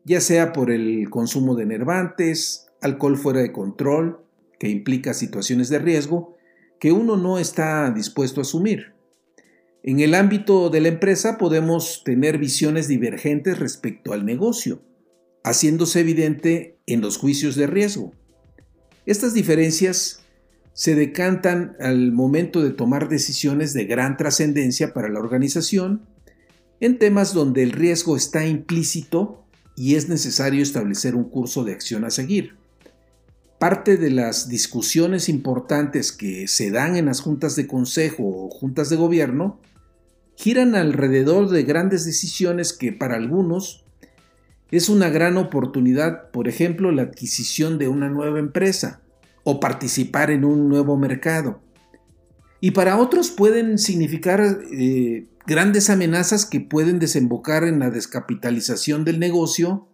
ya 0.09 0.21
sea 0.21 0.53
por 0.53 0.71
el 0.71 1.07
consumo 1.11 1.53
de 1.53 1.61
enervantes, 1.61 2.65
alcohol 2.81 3.15
fuera 3.15 3.41
de 3.41 3.51
control, 3.51 4.25
que 4.57 4.67
implica 4.67 5.13
situaciones 5.13 5.69
de 5.69 5.77
riesgo, 5.77 6.35
que 6.79 6.91
uno 6.91 7.15
no 7.15 7.37
está 7.37 7.91
dispuesto 7.91 8.41
a 8.41 8.43
asumir. 8.43 8.93
En 9.83 9.99
el 9.99 10.15
ámbito 10.15 10.71
de 10.71 10.81
la 10.81 10.87
empresa 10.87 11.37
podemos 11.37 12.01
tener 12.03 12.39
visiones 12.39 12.87
divergentes 12.87 13.59
respecto 13.59 14.11
al 14.11 14.25
negocio, 14.25 14.81
haciéndose 15.43 15.99
evidente 15.99 16.79
en 16.87 17.01
los 17.01 17.17
juicios 17.17 17.55
de 17.55 17.67
riesgo. 17.67 18.11
Estas 19.05 19.35
diferencias 19.35 20.25
se 20.73 20.95
decantan 20.95 21.77
al 21.79 22.11
momento 22.13 22.63
de 22.63 22.71
tomar 22.71 23.09
decisiones 23.09 23.75
de 23.75 23.85
gran 23.85 24.17
trascendencia 24.17 24.91
para 24.91 25.09
la 25.09 25.19
organización, 25.19 26.07
en 26.79 26.97
temas 26.97 27.35
donde 27.35 27.61
el 27.61 27.73
riesgo 27.73 28.17
está 28.17 28.47
implícito 28.47 29.45
y 29.79 29.95
es 29.95 30.09
necesario 30.09 30.61
establecer 30.61 31.15
un 31.15 31.23
curso 31.23 31.63
de 31.63 31.71
acción 31.71 32.03
a 32.03 32.09
seguir. 32.09 32.57
Parte 33.59 33.95
de 33.95 34.09
las 34.09 34.49
discusiones 34.49 35.29
importantes 35.29 36.11
que 36.11 36.49
se 36.49 36.69
dan 36.69 36.97
en 36.97 37.05
las 37.05 37.21
juntas 37.21 37.55
de 37.55 37.65
consejo 37.65 38.23
o 38.25 38.49
juntas 38.49 38.89
de 38.89 38.97
gobierno 38.97 39.61
giran 40.35 40.75
alrededor 40.75 41.49
de 41.49 41.63
grandes 41.63 42.03
decisiones 42.03 42.73
que 42.73 42.91
para 42.91 43.15
algunos 43.15 43.85
es 44.69 44.89
una 44.89 45.09
gran 45.09 45.37
oportunidad, 45.37 46.29
por 46.31 46.49
ejemplo, 46.49 46.91
la 46.91 47.03
adquisición 47.03 47.77
de 47.77 47.87
una 47.87 48.09
nueva 48.09 48.39
empresa 48.39 48.99
o 49.45 49.61
participar 49.61 50.29
en 50.29 50.43
un 50.43 50.67
nuevo 50.67 50.97
mercado. 50.97 51.61
Y 52.61 52.71
para 52.71 52.97
otros 52.97 53.31
pueden 53.31 53.77
significar 53.77 54.61
eh, 54.71 55.27
grandes 55.45 55.89
amenazas 55.89 56.45
que 56.45 56.59
pueden 56.59 56.99
desembocar 56.99 57.63
en 57.63 57.79
la 57.79 57.89
descapitalización 57.89 59.05
del 59.05 59.19
negocio 59.19 59.87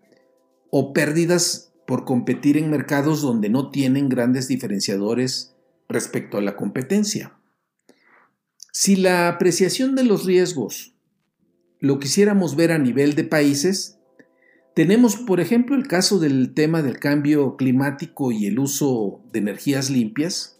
o 0.71 0.93
pérdidas 0.93 1.73
por 1.85 2.05
competir 2.05 2.57
en 2.57 2.69
mercados 2.69 3.21
donde 3.21 3.49
no 3.49 3.69
tienen 3.69 4.09
grandes 4.09 4.47
diferenciadores 4.47 5.55
respecto 5.87 6.37
a 6.37 6.41
la 6.41 6.55
competencia. 6.55 7.37
Si 8.71 8.95
la 8.95 9.29
apreciación 9.29 9.95
de 9.95 10.03
los 10.03 10.25
riesgos 10.25 10.95
lo 11.79 11.99
quisiéramos 11.99 12.55
ver 12.55 12.71
a 12.71 12.79
nivel 12.79 13.15
de 13.15 13.23
países, 13.23 13.99
tenemos 14.73 15.15
por 15.15 15.39
ejemplo 15.39 15.75
el 15.75 15.87
caso 15.87 16.19
del 16.19 16.53
tema 16.53 16.81
del 16.81 16.99
cambio 16.99 17.55
climático 17.55 18.31
y 18.31 18.47
el 18.47 18.59
uso 18.59 19.21
de 19.31 19.39
energías 19.39 19.89
limpias, 19.89 20.54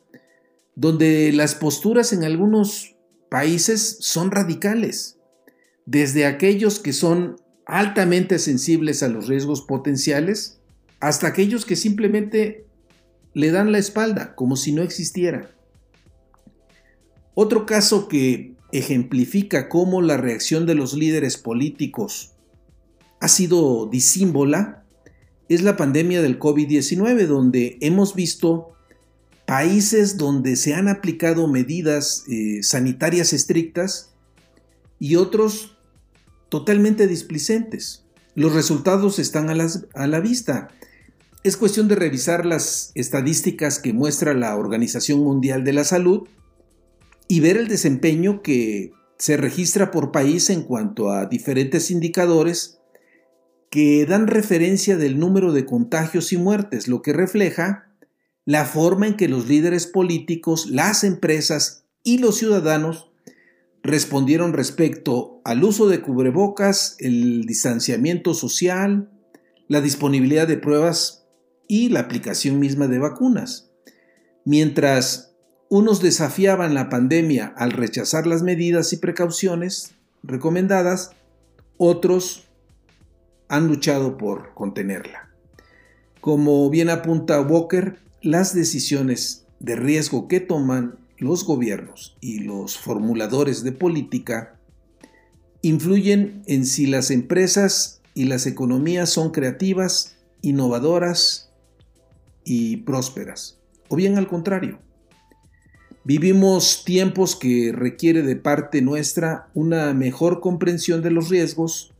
donde 0.75 1.31
las 1.31 1.55
posturas 1.55 2.13
en 2.13 2.23
algunos 2.23 2.95
países 3.29 3.97
son 4.01 4.31
radicales, 4.31 5.17
desde 5.85 6.25
aquellos 6.25 6.79
que 6.79 6.93
son 6.93 7.37
altamente 7.65 8.39
sensibles 8.39 9.01
a 9.01 9.07
los 9.07 9.27
riesgos 9.27 9.61
potenciales 9.61 10.59
hasta 10.99 11.27
aquellos 11.27 11.65
que 11.65 11.75
simplemente 11.75 12.65
le 13.33 13.51
dan 13.51 13.71
la 13.71 13.79
espalda 13.79 14.35
como 14.35 14.55
si 14.55 14.71
no 14.71 14.81
existiera. 14.81 15.51
Otro 17.33 17.65
caso 17.65 18.07
que 18.07 18.55
ejemplifica 18.71 19.69
cómo 19.69 20.01
la 20.01 20.17
reacción 20.17 20.65
de 20.65 20.75
los 20.75 20.93
líderes 20.93 21.37
políticos 21.37 22.33
ha 23.19 23.27
sido 23.27 23.87
disímbola 23.87 24.85
es 25.49 25.61
la 25.61 25.77
pandemia 25.77 26.21
del 26.21 26.39
COVID-19, 26.39 27.27
donde 27.27 27.77
hemos 27.81 28.15
visto 28.15 28.74
países 29.45 30.17
donde 30.17 30.55
se 30.55 30.73
han 30.73 30.87
aplicado 30.87 31.47
medidas 31.47 32.23
eh, 32.27 32.63
sanitarias 32.63 33.33
estrictas 33.33 34.13
y 34.99 35.15
otros 35.15 35.77
totalmente 36.49 37.07
displicentes. 37.07 38.03
Los 38.33 38.53
resultados 38.53 39.19
están 39.19 39.49
a, 39.49 39.67
a 39.93 40.07
la 40.07 40.19
vista. 40.19 40.69
Es 41.43 41.57
cuestión 41.57 41.87
de 41.87 41.95
revisar 41.95 42.45
las 42.45 42.91
estadísticas 42.95 43.79
que 43.79 43.93
muestra 43.93 44.33
la 44.33 44.55
Organización 44.55 45.19
Mundial 45.19 45.63
de 45.63 45.73
la 45.73 45.83
Salud 45.83 46.27
y 47.27 47.39
ver 47.39 47.57
el 47.57 47.67
desempeño 47.67 48.41
que 48.41 48.93
se 49.17 49.37
registra 49.37 49.91
por 49.91 50.11
país 50.11 50.49
en 50.49 50.63
cuanto 50.63 51.11
a 51.11 51.27
diferentes 51.27 51.91
indicadores 51.91 52.79
que 53.69 54.05
dan 54.05 54.27
referencia 54.27 54.97
del 54.97 55.19
número 55.19 55.51
de 55.51 55.65
contagios 55.65 56.33
y 56.33 56.37
muertes, 56.37 56.87
lo 56.87 57.01
que 57.01 57.13
refleja 57.13 57.84
la 58.45 58.65
forma 58.65 59.07
en 59.07 59.17
que 59.17 59.27
los 59.27 59.47
líderes 59.47 59.87
políticos, 59.87 60.67
las 60.69 61.03
empresas 61.03 61.85
y 62.03 62.19
los 62.19 62.37
ciudadanos 62.37 63.11
respondieron 63.81 64.53
respecto 64.53 65.41
al 65.43 65.63
uso 65.63 65.87
de 65.87 66.01
cubrebocas, 66.01 66.95
el 66.99 67.45
distanciamiento 67.45 68.33
social, 68.33 69.11
la 69.67 69.81
disponibilidad 69.81 70.47
de 70.47 70.57
pruebas 70.57 71.25
y 71.67 71.89
la 71.89 72.01
aplicación 72.01 72.59
misma 72.59 72.87
de 72.87 72.99
vacunas. 72.99 73.71
Mientras 74.43 75.35
unos 75.69 76.01
desafiaban 76.01 76.75
la 76.75 76.89
pandemia 76.89 77.53
al 77.57 77.71
rechazar 77.71 78.27
las 78.27 78.43
medidas 78.43 78.93
y 78.93 78.97
precauciones 78.97 79.95
recomendadas, 80.21 81.11
otros 81.77 82.47
han 83.47 83.67
luchado 83.67 84.17
por 84.17 84.53
contenerla. 84.53 85.29
Como 86.21 86.69
bien 86.69 86.89
apunta 86.89 87.41
Walker, 87.41 87.99
las 88.25 88.55
decisiones 88.55 89.45
de 89.59 89.75
riesgo 89.75 90.27
que 90.27 90.39
toman 90.39 90.97
los 91.19 91.45
gobiernos 91.45 92.17
y 92.21 92.39
los 92.39 92.75
formuladores 92.75 93.63
de 93.63 93.71
política 93.71 94.57
influyen 95.61 96.41
en 96.47 96.65
si 96.65 96.87
las 96.87 97.11
empresas 97.11 98.01
y 98.15 98.23
las 98.23 98.47
economías 98.47 99.11
son 99.11 99.29
creativas, 99.29 100.17
innovadoras 100.41 101.51
y 102.43 102.77
prósperas, 102.77 103.59
o 103.89 103.95
bien 103.95 104.17
al 104.17 104.27
contrario. 104.27 104.79
Vivimos 106.03 106.83
tiempos 106.83 107.35
que 107.35 107.71
requiere 107.75 108.23
de 108.23 108.37
parte 108.37 108.81
nuestra 108.81 109.49
una 109.53 109.93
mejor 109.93 110.41
comprensión 110.41 111.03
de 111.03 111.11
los 111.11 111.29
riesgos 111.29 111.93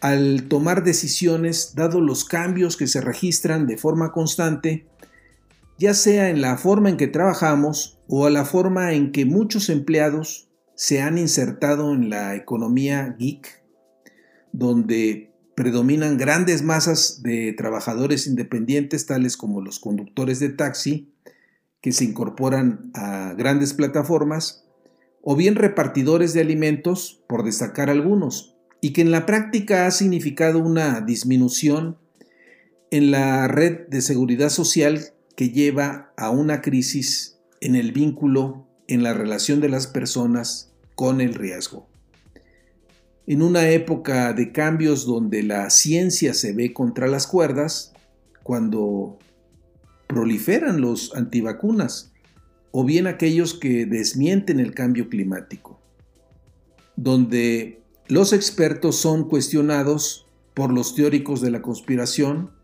al 0.00 0.44
tomar 0.44 0.84
decisiones 0.84 1.74
dado 1.74 2.00
los 2.00 2.24
cambios 2.24 2.76
que 2.76 2.86
se 2.86 3.00
registran 3.00 3.66
de 3.66 3.78
forma 3.78 4.12
constante, 4.12 4.86
ya 5.80 5.94
sea 5.94 6.28
en 6.28 6.42
la 6.42 6.58
forma 6.58 6.90
en 6.90 6.98
que 6.98 7.06
trabajamos 7.06 7.98
o 8.06 8.26
a 8.26 8.30
la 8.30 8.44
forma 8.44 8.92
en 8.92 9.12
que 9.12 9.24
muchos 9.24 9.70
empleados 9.70 10.50
se 10.74 11.00
han 11.00 11.16
insertado 11.16 11.94
en 11.94 12.10
la 12.10 12.36
economía 12.36 13.16
geek, 13.18 13.64
donde 14.52 15.32
predominan 15.56 16.18
grandes 16.18 16.62
masas 16.62 17.22
de 17.22 17.54
trabajadores 17.54 18.26
independientes, 18.26 19.06
tales 19.06 19.38
como 19.38 19.62
los 19.62 19.80
conductores 19.80 20.38
de 20.38 20.50
taxi, 20.50 21.14
que 21.80 21.92
se 21.92 22.04
incorporan 22.04 22.90
a 22.92 23.32
grandes 23.32 23.72
plataformas, 23.72 24.66
o 25.22 25.34
bien 25.34 25.54
repartidores 25.54 26.34
de 26.34 26.42
alimentos, 26.42 27.24
por 27.26 27.42
destacar 27.42 27.88
algunos, 27.88 28.54
y 28.82 28.92
que 28.92 29.00
en 29.00 29.10
la 29.10 29.24
práctica 29.24 29.86
ha 29.86 29.90
significado 29.92 30.58
una 30.58 31.00
disminución 31.00 31.96
en 32.90 33.10
la 33.10 33.48
red 33.48 33.88
de 33.88 34.02
seguridad 34.02 34.50
social 34.50 35.14
que 35.40 35.48
lleva 35.48 36.12
a 36.18 36.28
una 36.28 36.60
crisis 36.60 37.38
en 37.62 37.74
el 37.74 37.92
vínculo, 37.92 38.68
en 38.88 39.02
la 39.02 39.14
relación 39.14 39.62
de 39.62 39.70
las 39.70 39.86
personas 39.86 40.74
con 40.94 41.22
el 41.22 41.32
riesgo. 41.32 41.88
En 43.26 43.40
una 43.40 43.70
época 43.70 44.34
de 44.34 44.52
cambios 44.52 45.06
donde 45.06 45.42
la 45.42 45.70
ciencia 45.70 46.34
se 46.34 46.52
ve 46.52 46.74
contra 46.74 47.06
las 47.06 47.26
cuerdas, 47.26 47.94
cuando 48.42 49.18
proliferan 50.08 50.82
los 50.82 51.14
antivacunas, 51.14 52.12
o 52.70 52.84
bien 52.84 53.06
aquellos 53.06 53.54
que 53.54 53.86
desmienten 53.86 54.60
el 54.60 54.74
cambio 54.74 55.08
climático, 55.08 55.80
donde 56.96 57.82
los 58.08 58.34
expertos 58.34 58.96
son 58.96 59.26
cuestionados 59.26 60.26
por 60.52 60.70
los 60.70 60.94
teóricos 60.94 61.40
de 61.40 61.50
la 61.50 61.62
conspiración, 61.62 62.59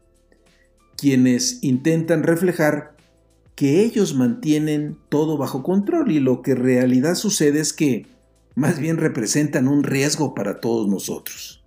quienes 0.96 1.58
intentan 1.62 2.22
reflejar 2.22 2.96
que 3.54 3.82
ellos 3.82 4.14
mantienen 4.14 4.98
todo 5.08 5.38
bajo 5.38 5.62
control 5.62 6.12
y 6.12 6.20
lo 6.20 6.42
que 6.42 6.52
en 6.52 6.62
realidad 6.62 7.14
sucede 7.14 7.60
es 7.60 7.72
que 7.72 8.06
más 8.54 8.78
bien 8.78 8.96
representan 8.96 9.68
un 9.68 9.82
riesgo 9.82 10.34
para 10.34 10.60
todos 10.60 10.88
nosotros. 10.88 11.64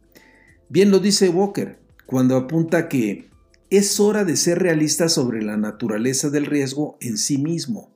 Bien 0.70 0.92
lo 0.92 1.00
dice 1.00 1.30
Walker 1.30 1.80
cuando 2.06 2.36
apunta 2.36 2.90
que 2.90 3.30
es 3.70 4.00
hora 4.00 4.24
de 4.24 4.36
ser 4.36 4.60
realistas 4.60 5.14
sobre 5.14 5.44
la 5.44 5.58
naturaleza 5.58 6.30
del 6.30 6.46
riesgo 6.46 6.98
en 7.02 7.18
sí 7.18 7.38
mismo 7.38 7.94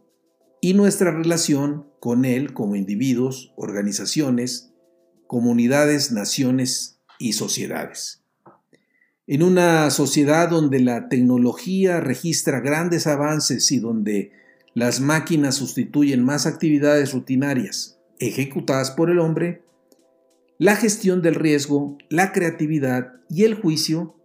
y 0.61 0.73
nuestra 0.73 1.11
relación 1.11 1.87
con 1.99 2.25
él 2.25 2.53
como 2.53 2.75
individuos, 2.75 3.53
organizaciones, 3.55 4.73
comunidades, 5.27 6.11
naciones 6.11 6.99
y 7.19 7.33
sociedades. 7.33 8.22
En 9.33 9.41
una 9.41 9.89
sociedad 9.89 10.47
donde 10.47 10.79
la 10.79 11.09
tecnología 11.09 11.99
registra 11.99 12.59
grandes 12.59 13.07
avances 13.07 13.71
y 13.71 13.79
donde 13.79 14.31
las 14.75 14.99
máquinas 14.99 15.55
sustituyen 15.55 16.23
más 16.23 16.45
actividades 16.45 17.13
rutinarias 17.13 17.97
ejecutadas 18.19 18.91
por 18.91 19.09
el 19.09 19.17
hombre, 19.17 19.63
la 20.59 20.75
gestión 20.75 21.23
del 21.23 21.33
riesgo, 21.33 21.97
la 22.09 22.31
creatividad 22.31 23.13
y 23.27 23.45
el 23.45 23.55
juicio 23.55 24.15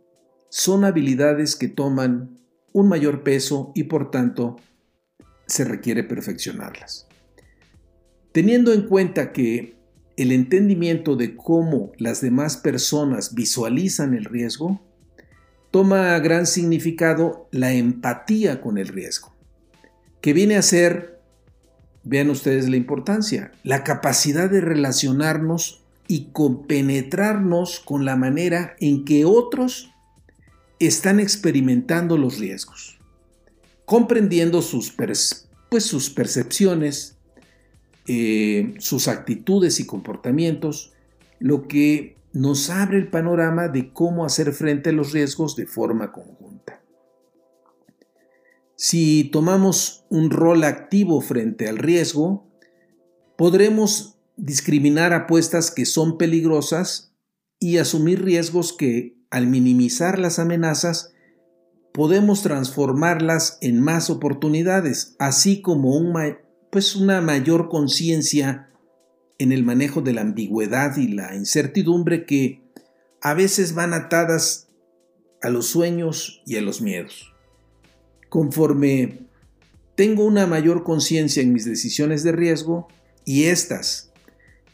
son 0.51 0.85
habilidades 0.85 1.57
que 1.57 1.68
toman 1.68 2.38
un 2.75 2.90
mayor 2.90 3.23
peso 3.23 3.73
y 3.75 3.85
por 3.85 4.11
tanto 4.11 4.57
se 5.47 5.64
requiere 5.64 6.05
perfeccionarlas. 6.05 7.09
Teniendo 8.33 8.75
en 8.75 8.83
cuenta 8.83 9.33
que 9.33 9.79
el 10.18 10.33
entendimiento 10.33 11.16
de 11.16 11.35
cómo 11.35 11.92
las 11.97 12.21
demás 12.21 12.59
personas 12.59 13.35
visualizan 13.35 14.12
el 14.12 14.27
riesgo, 14.27 14.83
toma 15.70 16.18
gran 16.18 16.46
significado 16.46 17.48
la 17.50 17.72
empatía 17.72 18.61
con 18.61 18.78
el 18.78 18.88
riesgo, 18.88 19.35
que 20.20 20.33
viene 20.33 20.57
a 20.57 20.62
ser, 20.62 21.20
vean 22.04 22.31
ustedes 22.31 22.68
la 22.68 22.76
importancia, 22.76 23.52
la 23.62 23.85
capacidad 23.85 24.50
de 24.50 24.61
relacionarnos 24.61 25.83
y 26.07 26.28
compenetrarnos 26.33 27.81
con 27.81 28.04
la 28.04 28.16
manera 28.16 28.76
en 28.81 29.04
que 29.04 29.24
otros 29.24 29.90
están 30.78 31.20
experimentando 31.20 32.16
los 32.16 32.38
riesgos, 32.38 32.98
comprendiendo 33.85 34.62
sus, 34.62 34.92
pues, 34.92 35.85
sus 35.85 36.11
percepciones, 36.11 37.16
eh, 38.07 38.74
sus 38.78 39.07
actitudes 39.07 39.81
y 39.81 39.87
comportamientos, 39.87 40.92
lo 41.40 41.68
que 41.68 42.17
nos 42.33 42.71
abre 42.71 42.99
el 42.99 43.11
panorama 43.11 43.69
de 43.69 43.93
cómo 43.93 44.25
hacer 44.25 44.53
frente 44.53 44.91
a 44.91 44.93
los 44.93 45.12
riesgos 45.12 45.57
de 45.57 45.67
forma 45.67 46.12
conjunta. 46.12 46.83
Si 48.77 49.25
tomamos 49.25 50.07
un 50.09 50.31
rol 50.31 50.64
activo 50.64 51.21
frente 51.21 51.69
al 51.69 51.79
riesgo, 51.79 52.49
podremos 53.37 54.19
discriminar 54.37 55.12
apuestas 55.12 55.71
que 55.71 55.85
son 55.85 56.17
peligrosas 56.17 57.12
y 57.59 57.79
asumir 57.79 58.25
riesgos 58.25 58.73
que 58.73 59.19
al 59.31 59.47
minimizar 59.47 60.19
las 60.19 60.38
amenazas, 60.38 61.12
podemos 61.93 62.43
transformarlas 62.43 63.59
en 63.61 63.81
más 63.81 64.11
oportunidades, 64.11 65.17
así 65.19 65.61
como 65.61 66.01
pues 66.71 66.97
una 66.97 67.21
mayor 67.21 67.69
conciencia 67.69 68.71
en 69.38 69.53
el 69.53 69.62
manejo 69.62 70.01
de 70.03 70.12
la 70.12 70.22
ambigüedad 70.22 70.96
y 70.96 71.09
la 71.09 71.35
incertidumbre 71.35 72.27
que 72.27 72.62
a 73.20 73.35
veces 73.35 73.74
van 73.74 73.94
atadas 73.94 74.68
a 75.42 75.48
los 75.48 75.66
sueños 75.66 76.42
y 76.44 76.57
a 76.57 76.61
los 76.61 76.81
miedos. 76.83 77.33
Conforme 78.29 79.29
tengo 79.94 80.24
una 80.24 80.46
mayor 80.46 80.85
conciencia 80.85 81.42
en 81.42 81.53
mis 81.53 81.64
decisiones 81.64 82.22
de 82.22 82.33
riesgo 82.33 82.88
y 83.24 83.44
estas, 83.44 84.12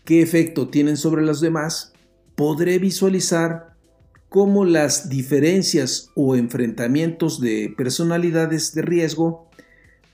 qué 0.05 0.23
efecto 0.23 0.69
tienen 0.69 0.97
sobre 0.97 1.23
los 1.23 1.41
demás, 1.41 1.93
podré 2.35 2.79
visualizar 2.79 3.75
cómo 4.29 4.65
las 4.65 5.09
diferencias 5.09 6.11
o 6.15 6.35
enfrentamientos 6.35 7.41
de 7.41 7.73
personalidades 7.77 8.75
de 8.75 8.83
riesgo 8.83 9.49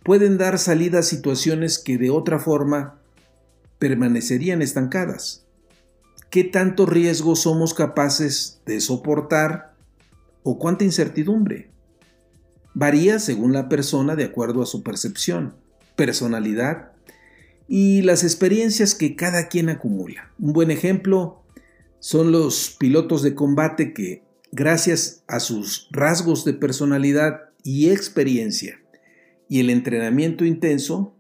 pueden 0.05 0.39
dar 0.39 0.59
salida 0.59 0.99
a 0.99 1.03
situaciones 1.03 1.79
que 1.79 1.99
de 1.99 2.11
otra 2.11 2.39
forma 2.39 3.00
permanecerían 3.81 4.63
estancadas. 4.63 5.47
¿Qué 6.31 6.45
tanto 6.45 6.87
riesgo 6.87 7.35
somos 7.35 7.75
capaces 7.75 8.63
de 8.65 8.81
soportar 8.81 9.75
o 10.45 10.61
cuánta 10.61 10.85
incertidumbre? 10.85 11.71
Varía 12.73 13.19
según 13.19 13.53
la 13.53 13.69
persona 13.69 14.15
de 14.15 14.25
acuerdo 14.25 14.63
a 14.63 14.67
su 14.67 14.85
percepción, 14.85 15.57
personalidad 15.97 16.93
y 17.67 18.03
las 18.03 18.23
experiencias 18.23 18.95
que 18.95 19.17
cada 19.17 19.49
quien 19.49 19.69
acumula. 19.69 20.31
Un 20.39 20.53
buen 20.53 20.71
ejemplo 20.71 21.43
son 21.99 22.31
los 22.31 22.77
pilotos 22.79 23.23
de 23.23 23.35
combate 23.35 23.93
que, 23.93 24.23
gracias 24.53 25.25
a 25.27 25.41
sus 25.41 25.89
rasgos 25.91 26.45
de 26.45 26.53
personalidad 26.53 27.51
y 27.65 27.91
experiencia 27.91 28.81
y 29.49 29.59
el 29.59 29.71
entrenamiento 29.71 30.45
intenso, 30.45 31.17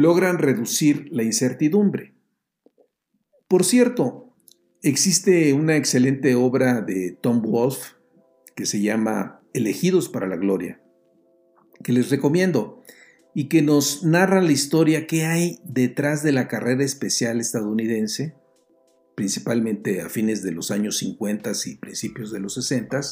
logran 0.00 0.38
reducir 0.38 1.08
la 1.10 1.22
incertidumbre. 1.22 2.14
Por 3.48 3.64
cierto, 3.64 4.34
existe 4.82 5.52
una 5.52 5.76
excelente 5.76 6.34
obra 6.34 6.80
de 6.80 7.16
Tom 7.20 7.42
Wolfe 7.42 7.94
que 8.54 8.66
se 8.66 8.80
llama 8.80 9.40
Elegidos 9.52 10.08
para 10.08 10.26
la 10.26 10.36
Gloria, 10.36 10.80
que 11.82 11.92
les 11.92 12.10
recomiendo 12.10 12.82
y 13.34 13.48
que 13.48 13.62
nos 13.62 14.04
narra 14.04 14.40
la 14.40 14.52
historia 14.52 15.06
que 15.06 15.24
hay 15.24 15.60
detrás 15.64 16.22
de 16.22 16.32
la 16.32 16.48
carrera 16.48 16.84
especial 16.84 17.40
estadounidense 17.40 18.34
principalmente 19.20 20.00
a 20.00 20.08
fines 20.08 20.42
de 20.42 20.50
los 20.50 20.70
años 20.70 20.96
50 20.96 21.52
y 21.66 21.76
principios 21.76 22.32
de 22.32 22.40
los 22.40 22.54
60, 22.54 23.02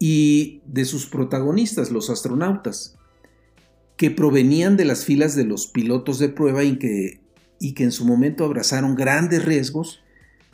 y 0.00 0.62
de 0.66 0.84
sus 0.84 1.06
protagonistas, 1.06 1.92
los 1.92 2.10
astronautas, 2.10 2.98
que 3.96 4.10
provenían 4.10 4.76
de 4.76 4.84
las 4.84 5.04
filas 5.04 5.34
de 5.34 5.44
los 5.44 5.66
pilotos 5.66 6.18
de 6.18 6.28
prueba 6.28 6.64
y 6.64 6.78
que, 6.78 7.20
y 7.58 7.72
que 7.72 7.84
en 7.84 7.92
su 7.92 8.04
momento 8.04 8.44
abrazaron 8.44 8.94
grandes 8.94 9.44
riesgos, 9.44 10.02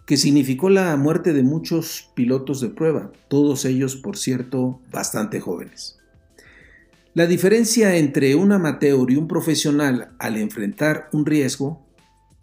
que 0.07 0.17
significó 0.17 0.69
la 0.69 0.97
muerte 0.97 1.33
de 1.33 1.43
muchos 1.43 2.11
pilotos 2.15 2.61
de 2.61 2.69
prueba, 2.69 3.13
todos 3.29 3.65
ellos, 3.65 3.97
por 3.97 4.17
cierto, 4.17 4.81
bastante 4.91 5.41
jóvenes. 5.41 5.99
La 7.15 7.27
diferencia 7.27 7.97
entre 7.97 8.35
un 8.35 8.53
amateur 8.53 9.11
y 9.11 9.17
un 9.17 9.29
profesional 9.29 10.13
al 10.19 10.37
enfrentar 10.37 11.09
un 11.13 11.27
riesgo 11.27 11.83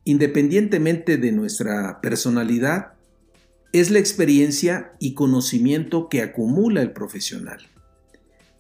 independientemente 0.10 1.18
de 1.18 1.32
nuestra 1.32 2.02
personalidad, 2.02 2.94
es 3.74 3.92
la 3.92 4.00
experiencia 4.00 4.94
y 4.98 5.14
conocimiento 5.14 6.10
que 6.10 6.24
acumula 6.24 6.82
el 6.82 6.94
profesional 6.94 7.60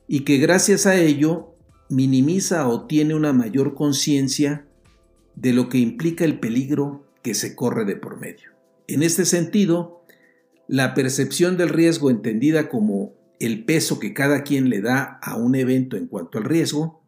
y 0.08 0.20
que 0.20 0.38
gracias 0.38 0.86
a 0.86 0.96
ello 0.98 1.56
minimiza 1.90 2.68
o 2.68 2.86
tiene 2.86 3.16
una 3.16 3.34
mayor 3.34 3.74
conciencia 3.74 4.66
de 5.36 5.54
lo 5.54 5.70
que 5.70 5.80
implica 5.80 6.24
el 6.24 6.40
peligro 6.40 7.06
que 7.24 7.34
se 7.34 7.56
corre 7.56 7.86
de 7.86 7.96
por 7.96 8.20
medio. 8.20 8.52
En 8.88 9.04
este 9.04 9.26
sentido, 9.26 10.04
la 10.68 10.94
percepción 10.94 11.58
del 11.58 11.70
riesgo 11.70 12.10
entendida 12.10 12.70
como 12.70 13.14
el 13.40 13.66
peso 13.66 14.00
que 14.00 14.14
cada 14.14 14.44
quien 14.44 14.70
le 14.70 14.82
da 14.82 15.20
a 15.22 15.36
un 15.36 15.56
evento 15.56 15.98
en 15.98 16.08
cuanto 16.08 16.38
al 16.38 16.44
riesgo, 16.44 17.04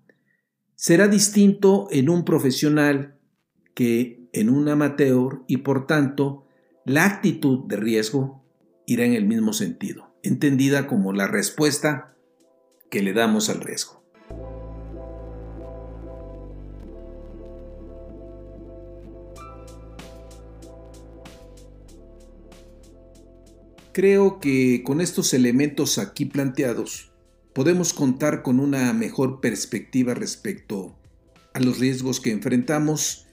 será 0.76 1.08
distinto 1.08 1.88
en 1.91 2.10
un 2.10 2.26
profesional 2.26 3.20
que 3.76 4.30
en 4.34 4.50
un 4.50 4.67
amateur 4.70 5.44
y 5.48 5.58
por 5.58 5.86
tanto 5.88 6.48
la 6.86 7.06
actitud 7.06 7.67
de 7.67 7.76
riesgo 7.76 8.44
irá 8.88 9.06
en 9.06 9.13
el 9.13 9.26
mismo 9.26 9.54
sentido, 9.54 10.15
entendida 10.24 10.88
como 10.88 11.13
la 11.13 11.28
respuesta 11.28 12.15
que 12.89 13.04
le 13.04 13.13
damos 13.13 13.50
al 13.50 13.62
riesgo. 13.62 14.00
Creo 23.93 24.39
que 24.39 24.84
con 24.86 25.01
estos 25.01 25.34
elementos 25.34 25.97
aquí 25.97 26.23
planteados 26.23 27.12
podemos 27.54 27.91
contar 27.91 28.41
con 28.41 28.62
una 28.62 28.93
mejor 28.93 29.41
perspectiva 29.41 30.13
respecto 30.13 30.97
a 31.54 31.60
los 31.60 31.77
riesgos 31.77 32.21
que 32.21 32.32
enfrentamos, 32.32 33.27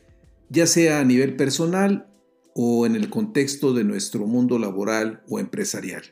ya 0.49 0.67
sea 0.67 0.99
a 0.99 1.05
nivel 1.05 1.37
personal 1.37 2.11
o 2.57 2.87
en 2.87 2.97
el 2.97 3.09
contexto 3.09 3.73
de 3.73 3.85
nuestro 3.85 4.27
mundo 4.27 4.59
laboral 4.59 5.23
o 5.29 5.39
empresarial. 5.39 6.03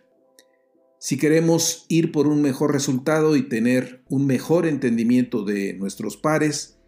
Si 1.00 1.18
queremos 1.18 1.84
ir 1.88 2.12
por 2.12 2.28
un 2.28 2.40
mejor 2.40 2.72
resultado 2.72 3.34
y 3.34 3.48
tener 3.48 4.04
un 4.08 4.26
mejor 4.26 4.66
entendimiento 4.66 5.44
de 5.44 5.74
nuestros 5.74 6.16
pares, 6.16 6.78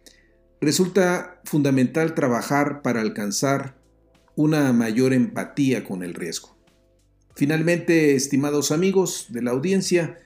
resulta 0.61 1.41
fundamental 1.43 2.15
trabajar 2.15 2.81
para 2.81 3.01
alcanzar 3.01 3.77
una 4.35 4.71
mayor 4.71 5.11
empatía 5.11 5.83
con 5.83 6.03
el 6.03 6.13
riesgo. 6.13 6.58
Finalmente, 7.39 8.15
estimados 8.15 8.69
amigos 8.69 9.27
de 9.29 9.41
la 9.41 9.49
audiencia, 9.51 10.19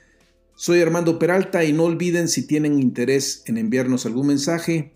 soy 0.56 0.82
Armando 0.82 1.20
Peralta 1.20 1.64
y 1.64 1.72
no 1.72 1.84
olviden 1.84 2.28
si 2.28 2.48
tienen 2.48 2.82
interés 2.82 3.44
en 3.46 3.60
enviarnos 3.60 4.08
algún 4.08 4.26
mensaje, 4.26 4.94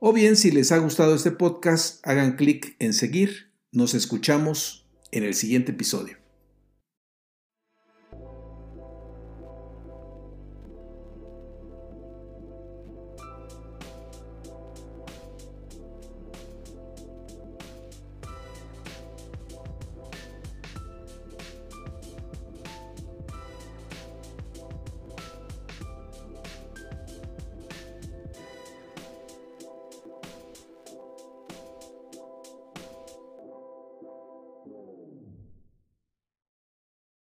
o 0.01 0.13
bien 0.15 0.35
si 0.35 0.51
les 0.51 0.73
ha 0.73 0.79
gustado 0.79 1.15
este 1.15 1.33
podcast 1.33 2.01
hagan 2.09 2.37
clic 2.37 2.75
en 2.79 2.95
seguir. 2.95 3.51
Nos 3.71 3.93
escuchamos 3.93 4.89
en 5.13 5.25
el 5.25 5.35
siguiente 5.35 5.73
episodio. 5.73 6.18